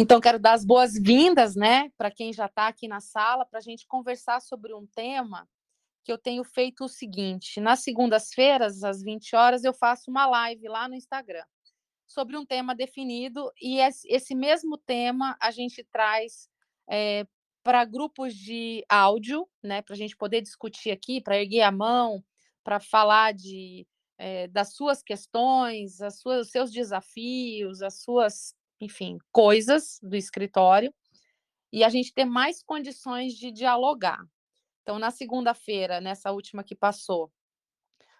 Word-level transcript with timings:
Então, 0.00 0.20
quero 0.20 0.38
dar 0.38 0.52
as 0.52 0.64
boas-vindas, 0.64 1.56
né, 1.56 1.90
para 1.98 2.08
quem 2.08 2.32
já 2.32 2.46
está 2.46 2.68
aqui 2.68 2.86
na 2.86 3.00
sala, 3.00 3.44
para 3.44 3.58
a 3.58 3.62
gente 3.62 3.84
conversar 3.84 4.40
sobre 4.40 4.72
um 4.72 4.86
tema 4.86 5.48
que 6.04 6.12
eu 6.12 6.16
tenho 6.16 6.44
feito 6.44 6.84
o 6.84 6.88
seguinte: 6.88 7.60
nas 7.60 7.80
segundas-feiras, 7.80 8.84
às 8.84 9.02
20 9.02 9.34
horas, 9.34 9.64
eu 9.64 9.74
faço 9.74 10.08
uma 10.08 10.24
live 10.24 10.68
lá 10.68 10.88
no 10.88 10.94
Instagram 10.94 11.42
sobre 12.06 12.36
um 12.36 12.46
tema 12.46 12.76
definido, 12.76 13.52
e 13.60 13.80
esse 13.80 14.36
mesmo 14.36 14.78
tema 14.78 15.36
a 15.40 15.50
gente 15.50 15.84
traz 15.92 16.48
é, 16.88 17.26
para 17.64 17.84
grupos 17.84 18.36
de 18.36 18.84
áudio, 18.88 19.48
né, 19.60 19.82
para 19.82 19.94
a 19.94 19.98
gente 19.98 20.16
poder 20.16 20.40
discutir 20.42 20.92
aqui, 20.92 21.20
para 21.20 21.38
erguer 21.38 21.62
a 21.62 21.72
mão, 21.72 22.24
para 22.62 22.78
falar 22.78 23.34
de, 23.34 23.84
é, 24.16 24.46
das 24.46 24.74
suas 24.74 25.02
questões, 25.02 26.00
as 26.00 26.20
suas, 26.20 26.46
os 26.46 26.52
seus 26.52 26.70
desafios, 26.70 27.82
as 27.82 28.00
suas 28.00 28.54
enfim, 28.80 29.18
coisas 29.32 29.98
do 30.02 30.16
escritório, 30.16 30.92
e 31.72 31.84
a 31.84 31.88
gente 31.88 32.12
ter 32.14 32.24
mais 32.24 32.62
condições 32.62 33.34
de 33.34 33.52
dialogar. 33.52 34.24
Então, 34.82 34.98
na 34.98 35.10
segunda-feira, 35.10 36.00
nessa 36.00 36.32
última 36.32 36.64
que 36.64 36.74
passou, 36.74 37.30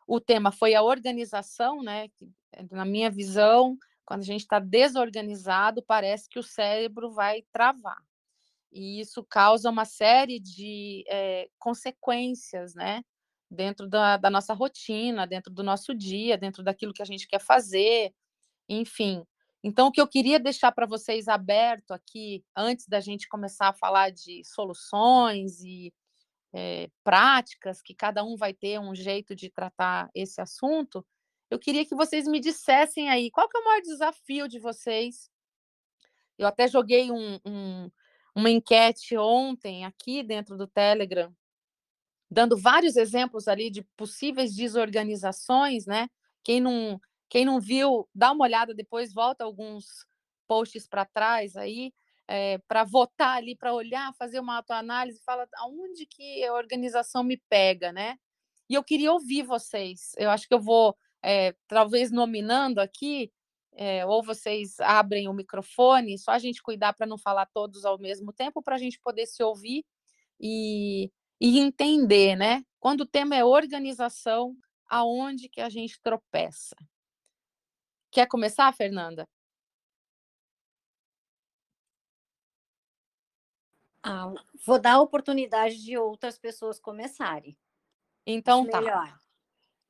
o 0.07 0.21
tema 0.21 0.51
foi 0.51 0.75
a 0.75 0.83
organização, 0.83 1.83
né? 1.83 2.09
Eh, 2.53 2.67
na 2.71 2.84
minha 2.84 3.11
visão, 3.11 3.77
quando 4.05 4.21
a 4.23 4.25
gente 4.25 4.41
está 4.41 4.59
desorganizado, 4.59 5.83
parece 5.83 6.29
que 6.29 6.39
o 6.39 6.43
cérebro 6.43 7.11
vai 7.11 7.43
travar. 7.53 7.98
E 8.73 9.01
isso 9.01 9.25
causa 9.25 9.70
uma 9.70 9.84
série 9.84 10.41
de 10.41 11.05
é, 11.09 11.48
consequências, 11.59 12.75
né? 12.75 13.03
Dentro 13.51 13.89
da, 13.89 14.17
da 14.17 14.31
nossa 14.31 14.55
rotina, 14.55 15.27
dentro 15.27 15.53
do 15.53 15.62
nosso 15.62 15.95
dia, 15.95 16.39
dentro 16.39 16.62
daquilo 16.62 16.93
que 16.93 17.03
a 17.03 17.06
gente 17.06 17.27
quer 17.29 17.41
fazer, 17.41 18.15
enfim. 18.69 19.25
Então, 19.62 19.89
o 19.89 19.93
que 19.93 20.01
eu 20.01 20.07
queria 20.07 20.39
deixar 20.39 20.71
para 20.73 20.87
vocês 20.87 21.27
aberto 21.27 21.93
aqui, 21.93 22.45
antes 22.57 22.87
da 22.87 23.01
gente 23.01 23.29
começar 23.29 23.69
a 23.69 23.75
falar 23.75 24.11
de 24.11 24.42
soluções 24.45 25.61
e 25.61 25.92
é, 26.53 26.89
práticas, 27.03 27.83
que 27.83 27.95
cada 27.95 28.25
um 28.25 28.36
vai 28.36 28.55
ter 28.55 28.79
um 28.79 28.95
jeito 28.95 29.34
de 29.34 29.51
tratar 29.51 30.09
esse 30.14 30.41
assunto, 30.41 31.05
eu 31.51 31.59
queria 31.59 31.84
que 31.84 31.95
vocês 31.95 32.27
me 32.29 32.41
dissessem 32.41 33.09
aí 33.09 33.31
qual 33.31 33.48
é 33.53 33.59
o 33.59 33.64
maior 33.64 33.81
desafio 33.83 34.48
de 34.48 34.59
vocês. 34.59 35.31
Eu 36.39 36.47
até 36.47 36.69
joguei 36.69 37.11
um, 37.11 37.39
um, 37.45 37.91
uma 38.34 38.51
enquete 38.51 39.17
ontem 39.17 39.84
aqui 39.84 40.23
dentro 40.23 40.56
do 40.56 40.69
Telegram, 40.69 41.34
dando 42.31 42.56
vários 42.56 42.97
exemplos 42.97 43.48
ali 43.48 43.70
de 43.70 43.83
possíveis 43.97 44.55
desorganizações, 44.55 45.86
né? 45.86 46.09
Quem 46.45 46.61
não 46.61 47.01
quem 47.29 47.45
não 47.45 47.61
viu, 47.61 48.09
dá 48.15 48.33
uma 48.33 48.45
olhada 48.45 48.75
depois, 48.75 49.12
volta 49.12 49.45
alguns 49.45 50.07
posts 50.47 50.89
para 50.89 51.05
trás 51.05 51.57
aí, 51.57 51.93
é, 52.27 52.55
eh, 52.55 52.59
para 52.67 52.85
votar 52.85 53.37
ali, 53.37 53.57
para 53.57 53.75
olhar, 53.75 54.15
fazer 54.15 54.41
uma 54.41 54.57
autoanálise, 54.57 55.23
fala 55.25 55.47
aonde 55.57 56.07
que 56.07 56.45
a 56.45 56.55
organização 56.55 57.23
me 57.23 57.37
pega, 57.48 57.93
né? 57.93 58.17
E 58.69 58.75
eu 58.75 58.85
queria 58.85 59.12
ouvir 59.12 59.43
vocês. 59.43 60.12
Eu 60.19 60.31
acho 60.31 60.47
que 60.47 60.55
eu 60.55 60.61
vou, 60.61 60.97
é, 61.23 61.55
talvez 61.67 62.11
nominando 62.11 62.79
aqui, 62.79 63.33
é, 63.75 64.05
ou 64.07 64.23
vocês 64.23 64.79
abrem 64.81 65.29
o 65.29 65.33
microfone, 65.33 66.19
só 66.19 66.33
a 66.33 66.39
gente 66.39 66.63
cuidar 66.63 66.92
para 66.95 67.07
não 67.07 67.17
falar 67.17 67.47
todos 67.47 67.85
ao 67.85 67.98
mesmo 67.98 68.33
tempo, 68.33 68.63
para 68.63 68.75
a 68.77 68.79
gente 68.79 68.98
poder 69.01 69.27
se 69.27 69.42
ouvir 69.42 69.85
e, 70.41 71.11
e 71.41 71.59
entender, 71.59 72.37
né? 72.37 72.65
Quando 72.81 73.03
o 73.03 73.07
tema 73.07 73.37
é 73.37 73.45
organização, 73.45 74.57
aonde 74.89 75.48
que 75.48 75.61
a 75.61 75.69
gente 75.69 76.01
tropeça? 76.03 76.77
Quer 78.11 78.27
começar, 78.27 78.73
Fernanda? 78.73 79.28
Ah, 84.03 84.33
vou 84.64 84.81
dar 84.81 84.95
a 84.95 85.01
oportunidade 85.01 85.83
de 85.83 85.98
outras 85.98 86.39
pessoas 86.39 86.81
começarem. 86.81 87.56
Então 88.27 88.63
Acho 88.63 88.70
tá. 88.70 88.80
Melhor. 88.80 89.19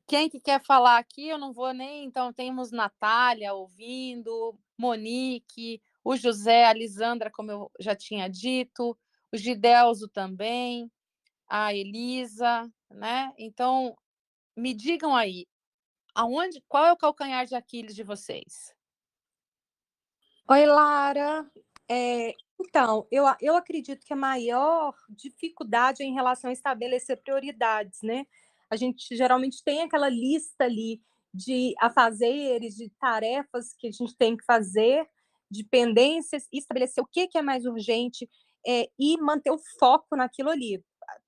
Quem 0.08 0.28
que 0.30 0.40
quer 0.40 0.64
falar 0.64 0.96
aqui? 0.96 1.28
Eu 1.28 1.38
não 1.38 1.52
vou 1.52 1.72
nem. 1.74 2.04
Então, 2.04 2.32
temos 2.32 2.72
Natália 2.72 3.52
ouvindo, 3.52 4.58
Monique, 4.76 5.82
o 6.02 6.16
José, 6.16 6.64
a 6.64 6.72
Lisandra, 6.72 7.30
como 7.30 7.52
eu 7.52 7.70
já 7.78 7.94
tinha 7.94 8.26
dito, 8.26 8.96
o 9.30 9.36
Gidelzo 9.36 10.08
também, 10.08 10.90
a 11.48 11.74
Elisa, 11.74 12.70
né? 12.90 13.32
Então, 13.38 13.94
me 14.56 14.74
digam 14.74 15.14
aí, 15.14 15.46
aonde, 16.18 16.60
qual 16.66 16.84
é 16.84 16.92
o 16.92 16.96
calcanhar 16.96 17.46
de 17.46 17.54
Aquiles 17.54 17.94
de 17.94 18.02
vocês? 18.02 18.74
Oi, 20.50 20.66
Lara. 20.66 21.48
É, 21.88 22.34
então, 22.60 23.06
eu, 23.08 23.24
eu 23.40 23.54
acredito 23.54 24.04
que 24.04 24.12
a 24.12 24.16
maior 24.16 24.96
dificuldade 25.08 26.02
é 26.02 26.06
em 26.06 26.14
relação 26.14 26.50
a 26.50 26.52
estabelecer 26.52 27.22
prioridades, 27.22 28.00
né? 28.02 28.26
A 28.68 28.74
gente 28.74 29.16
geralmente 29.16 29.62
tem 29.62 29.82
aquela 29.82 30.08
lista 30.08 30.64
ali 30.64 31.00
de 31.32 31.72
afazeres, 31.78 32.74
de 32.74 32.90
tarefas 32.98 33.72
que 33.78 33.86
a 33.86 33.92
gente 33.92 34.16
tem 34.16 34.36
que 34.36 34.44
fazer, 34.44 35.08
de 35.48 35.62
pendências, 35.62 36.48
estabelecer 36.52 37.02
o 37.02 37.06
que, 37.06 37.28
que 37.28 37.38
é 37.38 37.42
mais 37.42 37.64
urgente 37.64 38.28
é, 38.66 38.90
e 38.98 39.16
manter 39.18 39.52
o 39.52 39.60
foco 39.78 40.16
naquilo 40.16 40.50
ali 40.50 40.82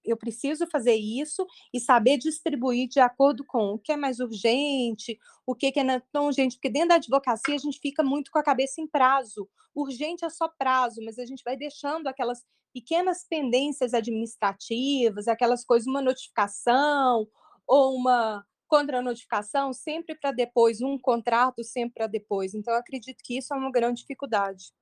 eu 0.05 0.17
preciso 0.17 0.67
fazer 0.67 0.95
isso 0.95 1.47
e 1.73 1.81
saber 1.81 2.19
distribuir 2.19 2.89
de 2.89 3.01
acordo 3.01 3.45
com 3.45 3.75
o 3.75 3.79
que 3.79 3.93
é 3.93 3.97
mais 3.97 4.21
urgente, 4.21 5.19
o 5.47 5.55
que 5.55 5.73
é 5.75 5.85
não 5.85 6.01
tão 6.13 6.27
urgente, 6.27 6.57
porque 6.57 6.71
dentro 6.71 6.91
da 6.91 6.95
advocacia 6.97 7.55
a 7.55 7.59
gente 7.59 7.79
fica 7.81 8.03
muito 8.03 8.31
com 8.31 8.39
a 8.39 8.43
cabeça 8.43 8.81
em 8.81 8.87
prazo. 8.87 9.49
Urgente 9.75 10.25
é 10.25 10.31
só 10.31 10.49
prazo, 10.49 11.01
mas 11.05 11.19
a 11.19 11.27
gente 11.27 11.43
vai 11.45 11.57
deixando 11.57 12.07
aquelas 12.07 12.45
pequenas 12.73 13.27
pendências 13.29 13.95
administrativas, 13.95 15.29
aquelas 15.29 15.65
coisas, 15.65 15.87
uma 15.87 16.03
notificação 16.03 17.27
ou 17.67 17.95
uma 17.97 18.45
contra-notificação 18.69 19.73
sempre 19.73 20.15
para 20.15 20.31
depois, 20.31 20.81
um 20.81 20.97
contrato 20.97 21.65
sempre 21.65 21.95
para 21.95 22.07
depois. 22.07 22.55
Então, 22.55 22.73
acredito 22.75 23.21
que 23.25 23.37
isso 23.37 23.53
é 23.53 23.57
uma 23.57 23.71
grande 23.71 24.01
dificuldade. 24.03 24.73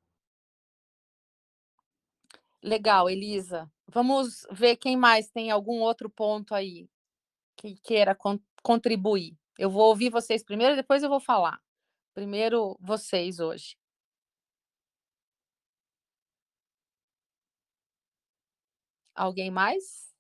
Legal, 2.63 3.09
Elisa. 3.09 3.71
Vamos 3.87 4.47
ver 4.51 4.77
quem 4.77 4.97
mais 4.97 5.31
tem 5.31 5.51
algum 5.51 5.81
outro 5.81 6.11
ponto 6.11 6.55
aí 6.55 6.89
que 7.57 7.77
queira 7.77 8.15
con 8.15 8.39
contribuir. 8.63 9.37
Eu 9.59 9.71
vou 9.71 9.89
ouvir 9.89 10.11
vocês 10.11 10.45
primeiro, 10.45 10.77
depois 10.77 11.03
eu 11.03 11.09
vou 11.09 11.21
falar. 11.21 11.61
Primeiro, 12.15 12.77
vocês 12.81 13.39
hoje. 13.39 13.77
Alguém 19.15 19.51
mais 19.51 20.15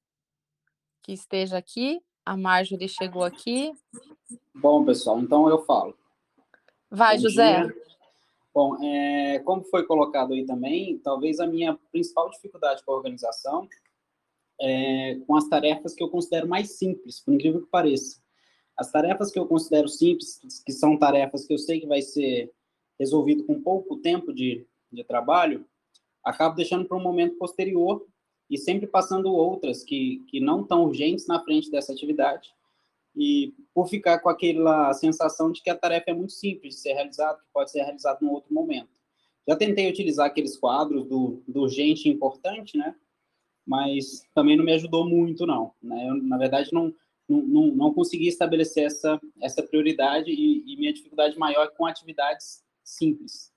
que 1.02 1.12
esteja 1.12 1.58
aqui? 1.58 2.00
A 2.24 2.36
Marjorie 2.36 2.88
chegou 2.88 3.24
aqui. 3.24 3.72
Bom, 4.54 4.84
pessoal, 4.84 5.20
então 5.20 5.48
eu 5.48 5.64
falo. 5.64 5.96
Vai, 6.90 7.16
Bom 7.16 7.22
José. 7.22 7.64
Dia. 7.64 7.74
Bom, 8.54 8.82
é, 8.82 9.38
como 9.40 9.62
foi 9.64 9.86
colocado 9.86 10.32
aí 10.32 10.44
também, 10.44 10.98
talvez 10.98 11.38
a 11.38 11.46
minha 11.46 11.78
principal 11.92 12.30
dificuldade 12.30 12.82
com 12.84 12.92
a 12.92 12.96
organização 12.96 13.68
é 14.60 15.14
com 15.26 15.36
as 15.36 15.48
tarefas 15.48 15.94
que 15.94 16.02
eu 16.02 16.08
considero 16.08 16.48
mais 16.48 16.78
simples, 16.78 17.20
por 17.20 17.32
incrível 17.32 17.62
que 17.62 17.70
pareça. 17.70 18.20
As 18.76 18.90
tarefas 18.90 19.30
que 19.30 19.38
eu 19.38 19.46
considero 19.46 19.88
simples, 19.88 20.40
que 20.64 20.72
são 20.72 20.98
tarefas 20.98 21.46
que 21.46 21.52
eu 21.52 21.58
sei 21.58 21.80
que 21.80 21.86
vai 21.86 22.02
ser 22.02 22.52
resolvido 22.98 23.44
com 23.44 23.62
pouco 23.62 23.98
tempo 23.98 24.32
de, 24.32 24.66
de 24.90 25.04
trabalho, 25.04 25.64
acabo 26.24 26.56
deixando 26.56 26.84
para 26.84 26.96
um 26.96 27.02
momento 27.02 27.36
posterior 27.36 28.04
e 28.50 28.58
sempre 28.58 28.86
passando 28.86 29.32
outras 29.32 29.84
que, 29.84 30.24
que 30.28 30.40
não 30.40 30.64
tão 30.64 30.84
urgentes 30.84 31.26
na 31.26 31.42
frente 31.42 31.70
dessa 31.70 31.92
atividade 31.92 32.52
e 33.14 33.54
por 33.74 33.88
ficar 33.88 34.20
com 34.20 34.28
aquela 34.28 34.92
sensação 34.94 35.50
de 35.50 35.62
que 35.62 35.70
a 35.70 35.76
tarefa 35.76 36.10
é 36.10 36.14
muito 36.14 36.32
simples 36.32 36.74
de 36.74 36.80
ser 36.80 36.92
realizada, 36.92 37.38
que 37.38 37.52
pode 37.52 37.70
ser 37.70 37.82
realizada 37.82 38.18
em 38.22 38.28
outro 38.28 38.52
momento. 38.52 38.90
Já 39.46 39.56
tentei 39.56 39.88
utilizar 39.88 40.26
aqueles 40.26 40.56
quadros 40.56 41.06
do, 41.06 41.42
do 41.48 41.62
urgente 41.62 42.08
e 42.08 42.12
importante, 42.12 42.76
né? 42.76 42.94
Mas 43.66 44.22
também 44.34 44.56
não 44.56 44.64
me 44.64 44.72
ajudou 44.72 45.08
muito, 45.08 45.46
não. 45.46 45.72
Né? 45.82 46.08
Eu, 46.08 46.14
na 46.22 46.36
verdade, 46.36 46.72
não, 46.72 46.94
não, 47.28 47.42
não, 47.42 47.66
não 47.68 47.94
consegui 47.94 48.28
estabelecer 48.28 48.84
essa, 48.84 49.20
essa 49.40 49.62
prioridade 49.62 50.30
e, 50.30 50.64
e 50.66 50.76
minha 50.76 50.92
dificuldade 50.92 51.38
maior 51.38 51.64
é 51.64 51.70
com 51.70 51.86
atividades 51.86 52.62
simples. 52.84 53.52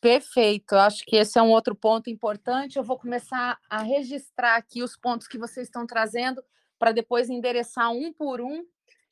Perfeito, 0.00 0.74
eu 0.74 0.80
acho 0.80 1.04
que 1.04 1.14
esse 1.14 1.38
é 1.38 1.42
um 1.42 1.52
outro 1.52 1.76
ponto 1.76 2.10
importante. 2.10 2.76
Eu 2.76 2.82
vou 2.82 2.98
começar 2.98 3.56
a 3.70 3.82
registrar 3.82 4.56
aqui 4.56 4.82
os 4.82 4.96
pontos 4.96 5.28
que 5.28 5.38
vocês 5.38 5.68
estão 5.68 5.86
trazendo 5.86 6.42
para 6.82 6.90
depois 6.90 7.30
endereçar 7.30 7.92
um 7.92 8.12
por 8.12 8.40
um 8.40 8.66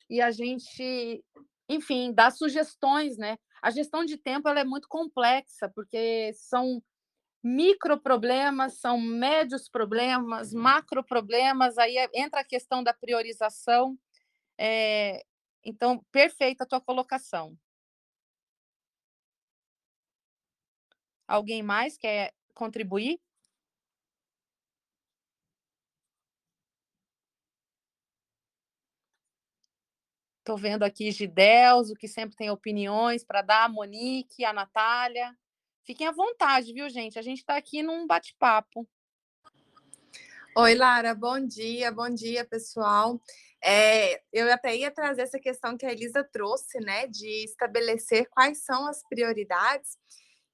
e 0.09 0.19
a 0.19 0.29
gente, 0.29 1.23
enfim, 1.69 2.11
dar 2.11 2.29
sugestões, 2.29 3.17
né? 3.17 3.37
A 3.61 3.71
gestão 3.71 4.03
de 4.03 4.17
tempo 4.17 4.49
ela 4.49 4.59
é 4.59 4.65
muito 4.65 4.89
complexa, 4.89 5.71
porque 5.73 6.33
são 6.33 6.83
micro 7.41 7.97
problemas, 7.97 8.81
são 8.81 8.99
médios 8.99 9.69
problemas, 9.69 10.51
macro 10.51 11.01
problemas, 11.01 11.77
aí 11.77 11.95
é, 11.95 12.09
entra 12.13 12.41
a 12.41 12.45
questão 12.45 12.83
da 12.83 12.93
priorização. 12.93 13.97
É, 14.57 15.23
então, 15.63 16.05
perfeita 16.11 16.65
a 16.65 16.67
tua 16.67 16.81
colocação. 16.81 17.57
Alguém 21.25 21.63
mais 21.63 21.95
quer 21.95 22.33
contribuir? 22.53 23.17
Estou 30.51 30.61
vendo 30.61 30.83
aqui 30.83 31.11
Gidelzo, 31.11 31.95
que 31.95 32.09
sempre 32.09 32.35
tem 32.35 32.49
opiniões 32.49 33.23
para 33.23 33.41
dar, 33.41 33.63
a 33.63 33.69
Monique, 33.69 34.43
a 34.43 34.51
Natália. 34.51 35.33
Fiquem 35.85 36.07
à 36.07 36.11
vontade, 36.11 36.73
viu, 36.73 36.89
gente? 36.89 37.17
A 37.17 37.21
gente 37.21 37.37
está 37.37 37.55
aqui 37.55 37.81
num 37.81 38.05
bate-papo. 38.05 38.85
Oi, 40.57 40.75
Lara, 40.75 41.15
bom 41.15 41.39
dia, 41.39 41.89
bom 41.89 42.09
dia, 42.09 42.43
pessoal. 42.43 43.17
É, 43.63 44.21
eu 44.33 44.51
até 44.51 44.75
ia 44.75 44.91
trazer 44.91 45.21
essa 45.21 45.39
questão 45.39 45.77
que 45.77 45.85
a 45.85 45.91
Elisa 45.93 46.21
trouxe, 46.21 46.81
né, 46.81 47.07
de 47.07 47.45
estabelecer 47.45 48.27
quais 48.29 48.61
são 48.65 48.85
as 48.87 49.01
prioridades, 49.07 49.97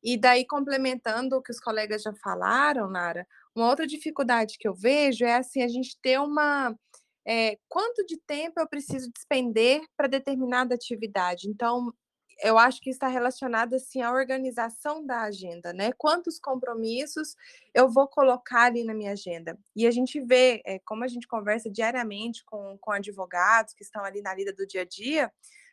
e 0.04 0.16
daí 0.16 0.46
complementando 0.46 1.38
o 1.38 1.42
que 1.42 1.50
os 1.50 1.60
colegas 1.60 2.04
já 2.04 2.14
falaram, 2.22 2.88
Lara, 2.88 3.28
uma 3.56 3.68
outra 3.68 3.88
dificuldade 3.88 4.60
que 4.60 4.68
eu 4.68 4.76
vejo 4.76 5.26
é 5.26 5.38
assim, 5.38 5.64
a 5.64 5.68
gente 5.68 5.98
ter 6.00 6.20
uma 6.20 6.78
é, 7.28 7.58
quanto 7.68 8.06
de 8.06 8.18
tempo 8.18 8.58
eu 8.58 8.68
preciso 8.68 9.12
despender 9.12 9.82
para 9.98 10.08
determinada 10.08 10.74
atividade. 10.74 11.50
Então, 11.50 11.94
eu 12.42 12.58
acho 12.58 12.80
que 12.80 12.90
está 12.90 13.08
relacionado 13.08 13.74
assim 13.74 14.02
à 14.02 14.12
organização 14.12 15.06
da 15.06 15.24
agenda, 15.24 15.74
né? 15.74 15.92
Quantos 15.98 16.40
compromissos 16.40 17.36
eu 17.74 17.90
vou 17.90 18.08
colocar 18.08 18.64
ali 18.66 18.84
na 18.84 18.94
minha 18.94 19.12
agenda? 19.12 19.60
E 19.76 19.86
a 19.86 19.92
gente 19.92 20.22
vê, 20.22 20.62
é, 20.66 20.80
como 20.86 21.04
a 21.04 21.08
gente 21.08 21.28
conversa 21.28 21.70
diariamente 21.70 22.46
com, 22.46 22.78
com 22.80 22.92
advogados 22.92 23.74
que 23.74 23.84
estão 23.84 24.06
ali 24.06 24.22
na 24.22 24.34
lida 24.34 24.54
do 24.54 24.66
dia 24.66 24.82
a 24.82 24.86
dia, 24.86 25.32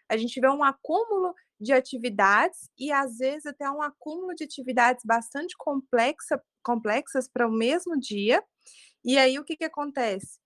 a 0.09 0.17
gente 0.17 0.41
vê 0.41 0.49
um 0.49 0.65
acúmulo 0.65 1.35
de 1.61 1.73
atividades 1.73 2.69
e 2.79 2.91
às 2.91 3.19
vezes 3.19 3.47
até 3.47 3.71
um 3.71 3.81
acúmulo 3.83 4.35
de 4.35 4.43
atividades 4.45 5.05
bastante 5.05 5.55
complexa, 5.57 6.43
complexas 6.65 7.29
para 7.29 7.47
o 7.47 7.53
mesmo 7.53 7.99
dia. 7.99 8.43
E 9.05 9.19
aí 9.19 9.39
o 9.39 9.45
que, 9.45 9.57
que 9.57 9.65
acontece? 9.65 10.44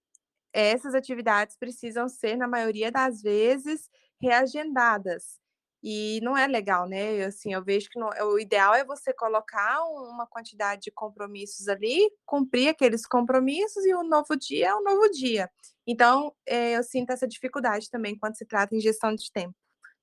Essas 0.61 0.95
atividades 0.95 1.57
precisam 1.57 2.09
ser, 2.09 2.37
na 2.37 2.49
maioria 2.49 2.91
das 2.91 3.23
vezes, 3.23 3.89
reagendadas. 4.21 5.39
E 5.83 6.21
não 6.23 6.37
é 6.37 6.47
legal, 6.47 6.89
né? 6.89 7.25
Assim, 7.25 7.53
eu 7.53 7.65
vejo 7.65 7.89
que 7.89 7.99
não, 8.01 8.09
o 8.09 8.39
ideal 8.39 8.75
é 8.75 8.85
você 8.85 9.13
colocar 9.13 9.81
uma 9.85 10.27
quantidade 10.27 10.83
de 10.83 10.91
compromissos 10.91 11.69
ali, 11.69 12.11
cumprir 12.27 12.69
aqueles 12.69 13.07
compromissos 13.07 13.85
e 13.87 13.95
o 13.95 14.03
novo 14.03 14.37
dia 14.37 14.69
é 14.69 14.75
um 14.75 14.83
novo 14.83 15.09
dia. 15.11 15.49
Então, 15.87 16.35
é, 16.45 16.77
eu 16.77 16.83
sinto 16.83 17.11
essa 17.11 17.29
dificuldade 17.29 17.89
também 17.91 18.19
quando 18.19 18.37
se 18.37 18.45
trata 18.45 18.75
em 18.75 18.81
gestão 18.81 19.15
de 19.15 19.31
tempo. 19.31 19.55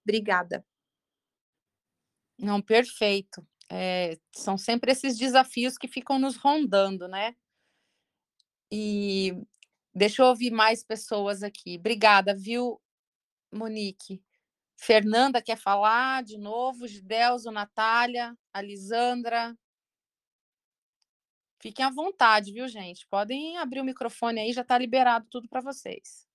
Obrigada. 0.05 0.65
Não, 2.39 2.61
perfeito. 2.61 3.45
É, 3.69 4.17
são 4.33 4.57
sempre 4.57 4.91
esses 4.91 5.17
desafios 5.17 5.77
que 5.77 5.87
ficam 5.87 6.17
nos 6.19 6.37
rondando, 6.37 7.07
né? 7.07 7.35
E 8.71 9.33
Deixa 9.95 10.21
eu 10.21 10.25
ouvir 10.27 10.51
mais 10.51 10.83
pessoas 10.83 11.41
aqui. 11.41 11.77
Obrigada, 11.77 12.35
viu, 12.35 12.81
Monique? 13.49 14.21
Fernanda 14.75 15.41
quer 15.41 15.57
falar 15.57 16.21
de 16.21 16.37
novo, 16.37 16.85
Gidelzo, 16.85 17.49
Natália, 17.49 18.37
Alisandra. 18.51 19.57
Fiquem 21.61 21.85
à 21.85 21.89
vontade, 21.89 22.51
viu, 22.51 22.67
gente? 22.67 23.07
Podem 23.07 23.57
abrir 23.57 23.79
o 23.79 23.85
microfone 23.85 24.41
aí, 24.41 24.51
já 24.51 24.63
está 24.63 24.77
liberado 24.77 25.27
tudo 25.29 25.47
para 25.47 25.61
vocês. 25.61 26.27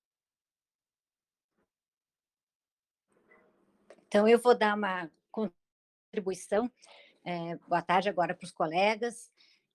Então, 4.06 4.26
eu 4.26 4.38
vou 4.38 4.56
dar 4.56 4.74
uma 4.74 5.10
contribuição. 5.30 6.72
É, 7.22 7.56
boa 7.68 7.82
tarde 7.82 8.08
agora 8.08 8.34
para 8.34 8.46
os 8.46 8.52
colegas. 8.52 9.30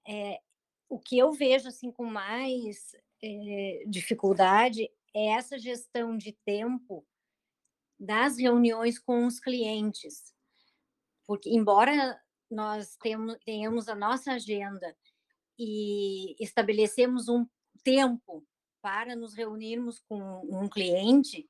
É, 0.08 0.42
o 0.90 1.00
que 1.00 1.20
eu 1.20 1.32
vejo 1.32 1.68
assim 1.68 1.92
com 1.92 2.04
mais 2.04 2.96
é, 3.24 3.84
dificuldade 3.88 4.90
é 5.14 5.28
essa 5.34 5.58
gestão 5.58 6.18
de 6.18 6.34
tempo 6.46 7.06
das 8.00 8.38
reuniões 8.38 9.00
com 9.00 9.26
os 9.26 9.40
clientes. 9.40 10.34
Porque, 11.26 11.50
embora 11.50 12.22
nós 12.52 12.96
temos, 12.98 13.38
tenhamos 13.46 13.88
a 13.88 13.96
nossa 13.96 14.34
agenda 14.34 14.96
e 15.58 16.36
estabelecemos 16.40 17.28
um 17.30 17.48
tempo 17.84 18.46
para 18.82 19.16
nos 19.16 19.34
reunirmos 19.34 20.00
com 20.00 20.20
um 20.44 20.70
cliente, 20.70 21.50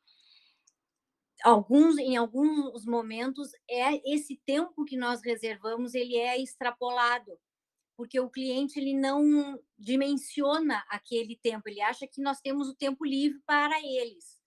alguns 1.43 1.97
em 1.97 2.15
alguns 2.15 2.85
momentos 2.85 3.51
é 3.69 4.01
esse 4.09 4.39
tempo 4.45 4.85
que 4.85 4.95
nós 4.95 5.21
reservamos 5.21 5.93
ele 5.93 6.15
é 6.15 6.39
extrapolado 6.41 7.37
porque 7.95 8.19
o 8.19 8.29
cliente 8.29 8.79
ele 8.79 8.93
não 8.93 9.59
dimensiona 9.77 10.83
aquele 10.89 11.35
tempo, 11.35 11.69
ele 11.69 11.81
acha 11.81 12.07
que 12.07 12.21
nós 12.21 12.41
temos 12.41 12.67
o 12.67 12.75
tempo 12.75 13.05
livre 13.05 13.39
para 13.45 13.79
eles. 13.81 14.41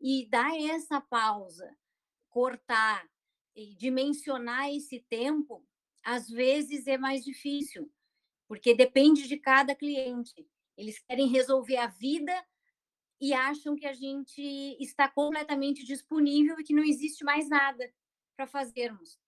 E 0.00 0.28
dar 0.28 0.54
essa 0.58 1.00
pausa, 1.00 1.76
cortar 2.28 3.08
e 3.54 3.74
dimensionar 3.74 4.68
esse 4.70 5.00
tempo, 5.08 5.66
às 6.04 6.28
vezes 6.28 6.86
é 6.86 6.98
mais 6.98 7.24
difícil, 7.24 7.90
porque 8.48 8.74
depende 8.74 9.28
de 9.28 9.36
cada 9.36 9.74
cliente. 9.74 10.46
Eles 10.76 10.98
querem 10.98 11.28
resolver 11.28 11.76
a 11.76 11.86
vida 11.86 12.32
e 13.20 13.32
acham 13.32 13.76
que 13.76 13.86
a 13.86 13.92
gente 13.92 14.42
está 14.80 15.08
completamente 15.08 15.84
disponível 15.84 16.58
e 16.58 16.64
que 16.64 16.74
não 16.74 16.82
existe 16.82 17.24
mais 17.24 17.48
nada 17.48 17.88
para 18.36 18.46
fazermos. 18.46 19.21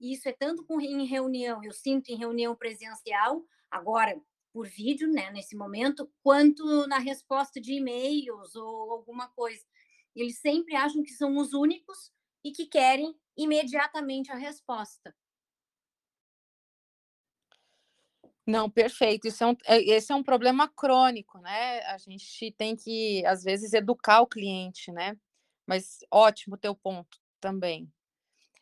Isso 0.00 0.28
é 0.28 0.32
tanto 0.32 0.64
em 0.80 1.04
reunião, 1.04 1.62
eu 1.62 1.72
sinto 1.72 2.08
em 2.08 2.16
reunião 2.16 2.56
presencial, 2.56 3.44
agora 3.70 4.20
por 4.52 4.66
vídeo, 4.66 5.08
né, 5.12 5.30
nesse 5.30 5.54
momento, 5.54 6.10
quanto 6.22 6.64
na 6.88 6.98
resposta 6.98 7.60
de 7.60 7.74
e-mails 7.74 8.56
ou 8.56 8.90
alguma 8.92 9.28
coisa. 9.28 9.64
Eles 10.14 10.38
sempre 10.40 10.74
acham 10.74 11.02
que 11.02 11.10
são 11.12 11.36
os 11.36 11.52
únicos 11.52 12.10
e 12.44 12.50
que 12.50 12.66
querem 12.66 13.14
imediatamente 13.36 14.32
a 14.32 14.36
resposta. 14.36 15.14
Não, 18.46 18.68
perfeito. 18.68 19.28
Isso 19.28 19.44
é 19.44 19.46
um, 19.46 19.56
é, 19.66 19.78
esse 19.82 20.10
é 20.10 20.14
um 20.14 20.22
problema 20.24 20.66
crônico, 20.68 21.38
né? 21.38 21.80
A 21.82 21.98
gente 21.98 22.50
tem 22.52 22.74
que, 22.74 23.24
às 23.26 23.44
vezes, 23.44 23.72
educar 23.72 24.20
o 24.20 24.26
cliente, 24.26 24.90
né? 24.90 25.16
Mas 25.66 25.98
ótimo 26.10 26.56
teu 26.56 26.74
ponto 26.74 27.18
também. 27.40 27.90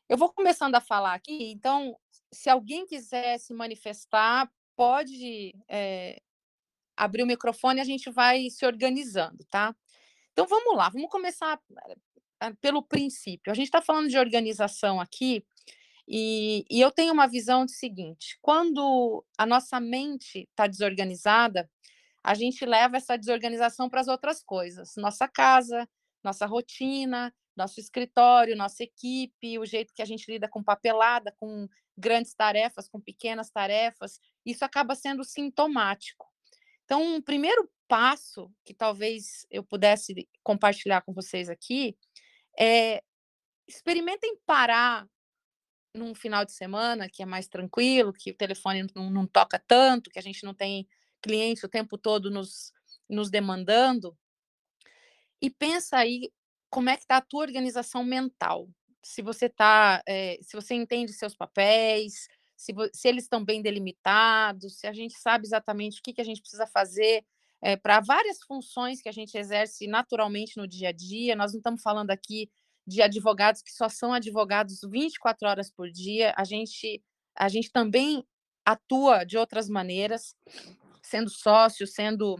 Eu 0.08 0.16
vou 0.16 0.32
começando 0.32 0.74
a 0.74 0.80
falar 0.80 1.14
aqui, 1.14 1.50
então, 1.50 1.94
se 2.32 2.48
alguém 2.48 2.86
quiser 2.86 3.38
se 3.38 3.52
manifestar, 3.52 4.50
pode 4.74 5.54
é, 5.68 6.22
abrir 6.96 7.22
o 7.22 7.26
microfone 7.26 7.78
e 7.78 7.82
a 7.82 7.84
gente 7.84 8.10
vai 8.10 8.48
se 8.48 8.64
organizando, 8.64 9.44
tá? 9.50 9.76
Então, 10.32 10.46
vamos 10.46 10.76
lá, 10.76 10.88
vamos 10.88 11.10
começar 11.10 11.60
eh, 12.40 12.52
pelo 12.60 12.82
princípio. 12.82 13.52
A 13.52 13.54
gente 13.54 13.66
está 13.66 13.82
falando 13.82 14.08
de 14.08 14.18
organização 14.18 15.00
aqui, 15.00 15.44
e, 16.08 16.64
e, 16.70 16.80
eu 16.80 16.90
tenho 16.90 17.12
uma 17.12 17.26
visão 17.26 17.66
de 17.66 17.72
seguinte: 17.72 18.38
quando 18.40 19.22
a 19.36 19.44
nossa 19.44 19.78
mente 19.78 20.48
está 20.50 20.66
desorganizada, 20.66 21.70
a 22.24 22.34
gente 22.34 22.64
leva 22.64 22.96
essa 22.96 23.16
desorganização 23.18 23.90
para 23.90 24.00
as 24.00 24.08
outras 24.08 24.42
coisas, 24.42 24.94
nossa 24.96 25.28
casa, 25.28 25.86
nossa 26.24 26.46
rotina, 26.46 27.34
nosso 27.58 27.80
escritório, 27.80 28.56
nossa 28.56 28.82
equipe, 28.84 29.58
o 29.58 29.66
jeito 29.66 29.92
que 29.92 30.00
a 30.00 30.04
gente 30.04 30.30
lida 30.30 30.48
com 30.48 30.62
papelada, 30.62 31.34
com 31.38 31.68
grandes 31.96 32.32
tarefas, 32.32 32.88
com 32.88 33.00
pequenas 33.00 33.50
tarefas, 33.50 34.20
isso 34.46 34.64
acaba 34.64 34.94
sendo 34.94 35.24
sintomático. 35.24 36.26
Então, 36.84 37.02
um 37.02 37.20
primeiro 37.20 37.68
passo 37.88 38.50
que 38.64 38.72
talvez 38.72 39.46
eu 39.50 39.64
pudesse 39.64 40.28
compartilhar 40.42 41.02
com 41.02 41.12
vocês 41.12 41.50
aqui 41.50 41.96
é 42.58 43.02
experimentem 43.66 44.38
parar 44.46 45.06
num 45.94 46.14
final 46.14 46.44
de 46.44 46.52
semana 46.52 47.08
que 47.10 47.22
é 47.22 47.26
mais 47.26 47.48
tranquilo, 47.48 48.12
que 48.12 48.30
o 48.30 48.36
telefone 48.36 48.86
não, 48.94 49.10
não 49.10 49.26
toca 49.26 49.58
tanto, 49.66 50.10
que 50.10 50.18
a 50.18 50.22
gente 50.22 50.44
não 50.44 50.54
tem 50.54 50.88
cliente 51.20 51.66
o 51.66 51.68
tempo 51.68 51.98
todo 51.98 52.30
nos, 52.30 52.72
nos 53.08 53.30
demandando. 53.30 54.16
E 55.42 55.50
pensa 55.50 55.98
aí 55.98 56.32
como 56.70 56.90
é 56.90 56.96
que 56.96 57.02
está 57.02 57.16
a 57.18 57.22
tua 57.22 57.42
organização 57.42 58.04
mental. 58.04 58.68
Se 59.02 59.22
você 59.22 59.48
tá, 59.48 60.02
é, 60.06 60.38
se 60.42 60.54
você 60.54 60.74
entende 60.74 61.12
seus 61.12 61.34
papéis, 61.34 62.28
se, 62.56 62.72
se 62.92 63.08
eles 63.08 63.24
estão 63.24 63.44
bem 63.44 63.62
delimitados, 63.62 64.78
se 64.78 64.86
a 64.86 64.92
gente 64.92 65.18
sabe 65.18 65.46
exatamente 65.46 66.00
o 66.00 66.02
que, 66.02 66.12
que 66.12 66.20
a 66.20 66.24
gente 66.24 66.40
precisa 66.40 66.66
fazer 66.66 67.24
é, 67.62 67.76
para 67.76 68.00
várias 68.00 68.38
funções 68.42 69.00
que 69.00 69.08
a 69.08 69.12
gente 69.12 69.36
exerce 69.36 69.86
naturalmente 69.86 70.56
no 70.56 70.66
dia 70.66 70.88
a 70.88 70.92
dia. 70.92 71.36
Nós 71.36 71.52
não 71.52 71.58
estamos 71.58 71.82
falando 71.82 72.10
aqui 72.10 72.50
de 72.86 73.02
advogados 73.02 73.62
que 73.62 73.72
só 73.72 73.88
são 73.88 74.12
advogados 74.12 74.80
24 74.82 75.48
horas 75.48 75.70
por 75.70 75.90
dia. 75.90 76.34
A 76.36 76.44
gente, 76.44 77.02
a 77.36 77.48
gente 77.48 77.70
também 77.70 78.24
atua 78.64 79.24
de 79.24 79.36
outras 79.36 79.68
maneiras, 79.68 80.34
sendo 81.02 81.30
sócio, 81.30 81.86
sendo 81.86 82.36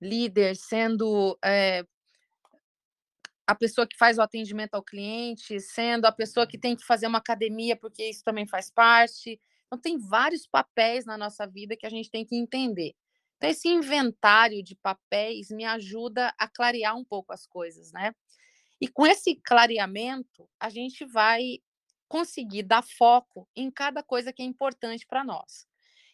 líder, 0.00 0.56
sendo 0.56 1.38
é, 1.44 1.84
a 3.46 3.54
pessoa 3.54 3.86
que 3.86 3.96
faz 3.96 4.18
o 4.18 4.22
atendimento 4.22 4.74
ao 4.74 4.82
cliente, 4.82 5.60
sendo 5.60 6.06
a 6.06 6.12
pessoa 6.12 6.46
que 6.46 6.58
tem 6.58 6.76
que 6.76 6.84
fazer 6.84 7.06
uma 7.06 7.18
academia, 7.18 7.76
porque 7.76 8.08
isso 8.08 8.22
também 8.24 8.46
faz 8.46 8.70
parte. 8.70 9.40
Então, 9.66 9.80
tem 9.80 9.98
vários 9.98 10.46
papéis 10.46 11.04
na 11.04 11.18
nossa 11.18 11.46
vida 11.46 11.76
que 11.76 11.86
a 11.86 11.90
gente 11.90 12.10
tem 12.10 12.24
que 12.24 12.36
entender. 12.36 12.94
Então, 13.36 13.50
esse 13.50 13.68
inventário 13.68 14.62
de 14.62 14.76
papéis 14.76 15.48
me 15.50 15.64
ajuda 15.64 16.32
a 16.38 16.48
clarear 16.48 16.96
um 16.96 17.04
pouco 17.04 17.32
as 17.32 17.46
coisas, 17.46 17.92
né? 17.92 18.14
E 18.80 18.88
com 18.88 19.06
esse 19.06 19.36
clareamento, 19.36 20.48
a 20.60 20.68
gente 20.68 21.04
vai 21.04 21.58
conseguir 22.08 22.62
dar 22.62 22.82
foco 22.82 23.48
em 23.56 23.70
cada 23.70 24.02
coisa 24.02 24.32
que 24.32 24.42
é 24.42 24.44
importante 24.44 25.06
para 25.06 25.24
nós. 25.24 25.66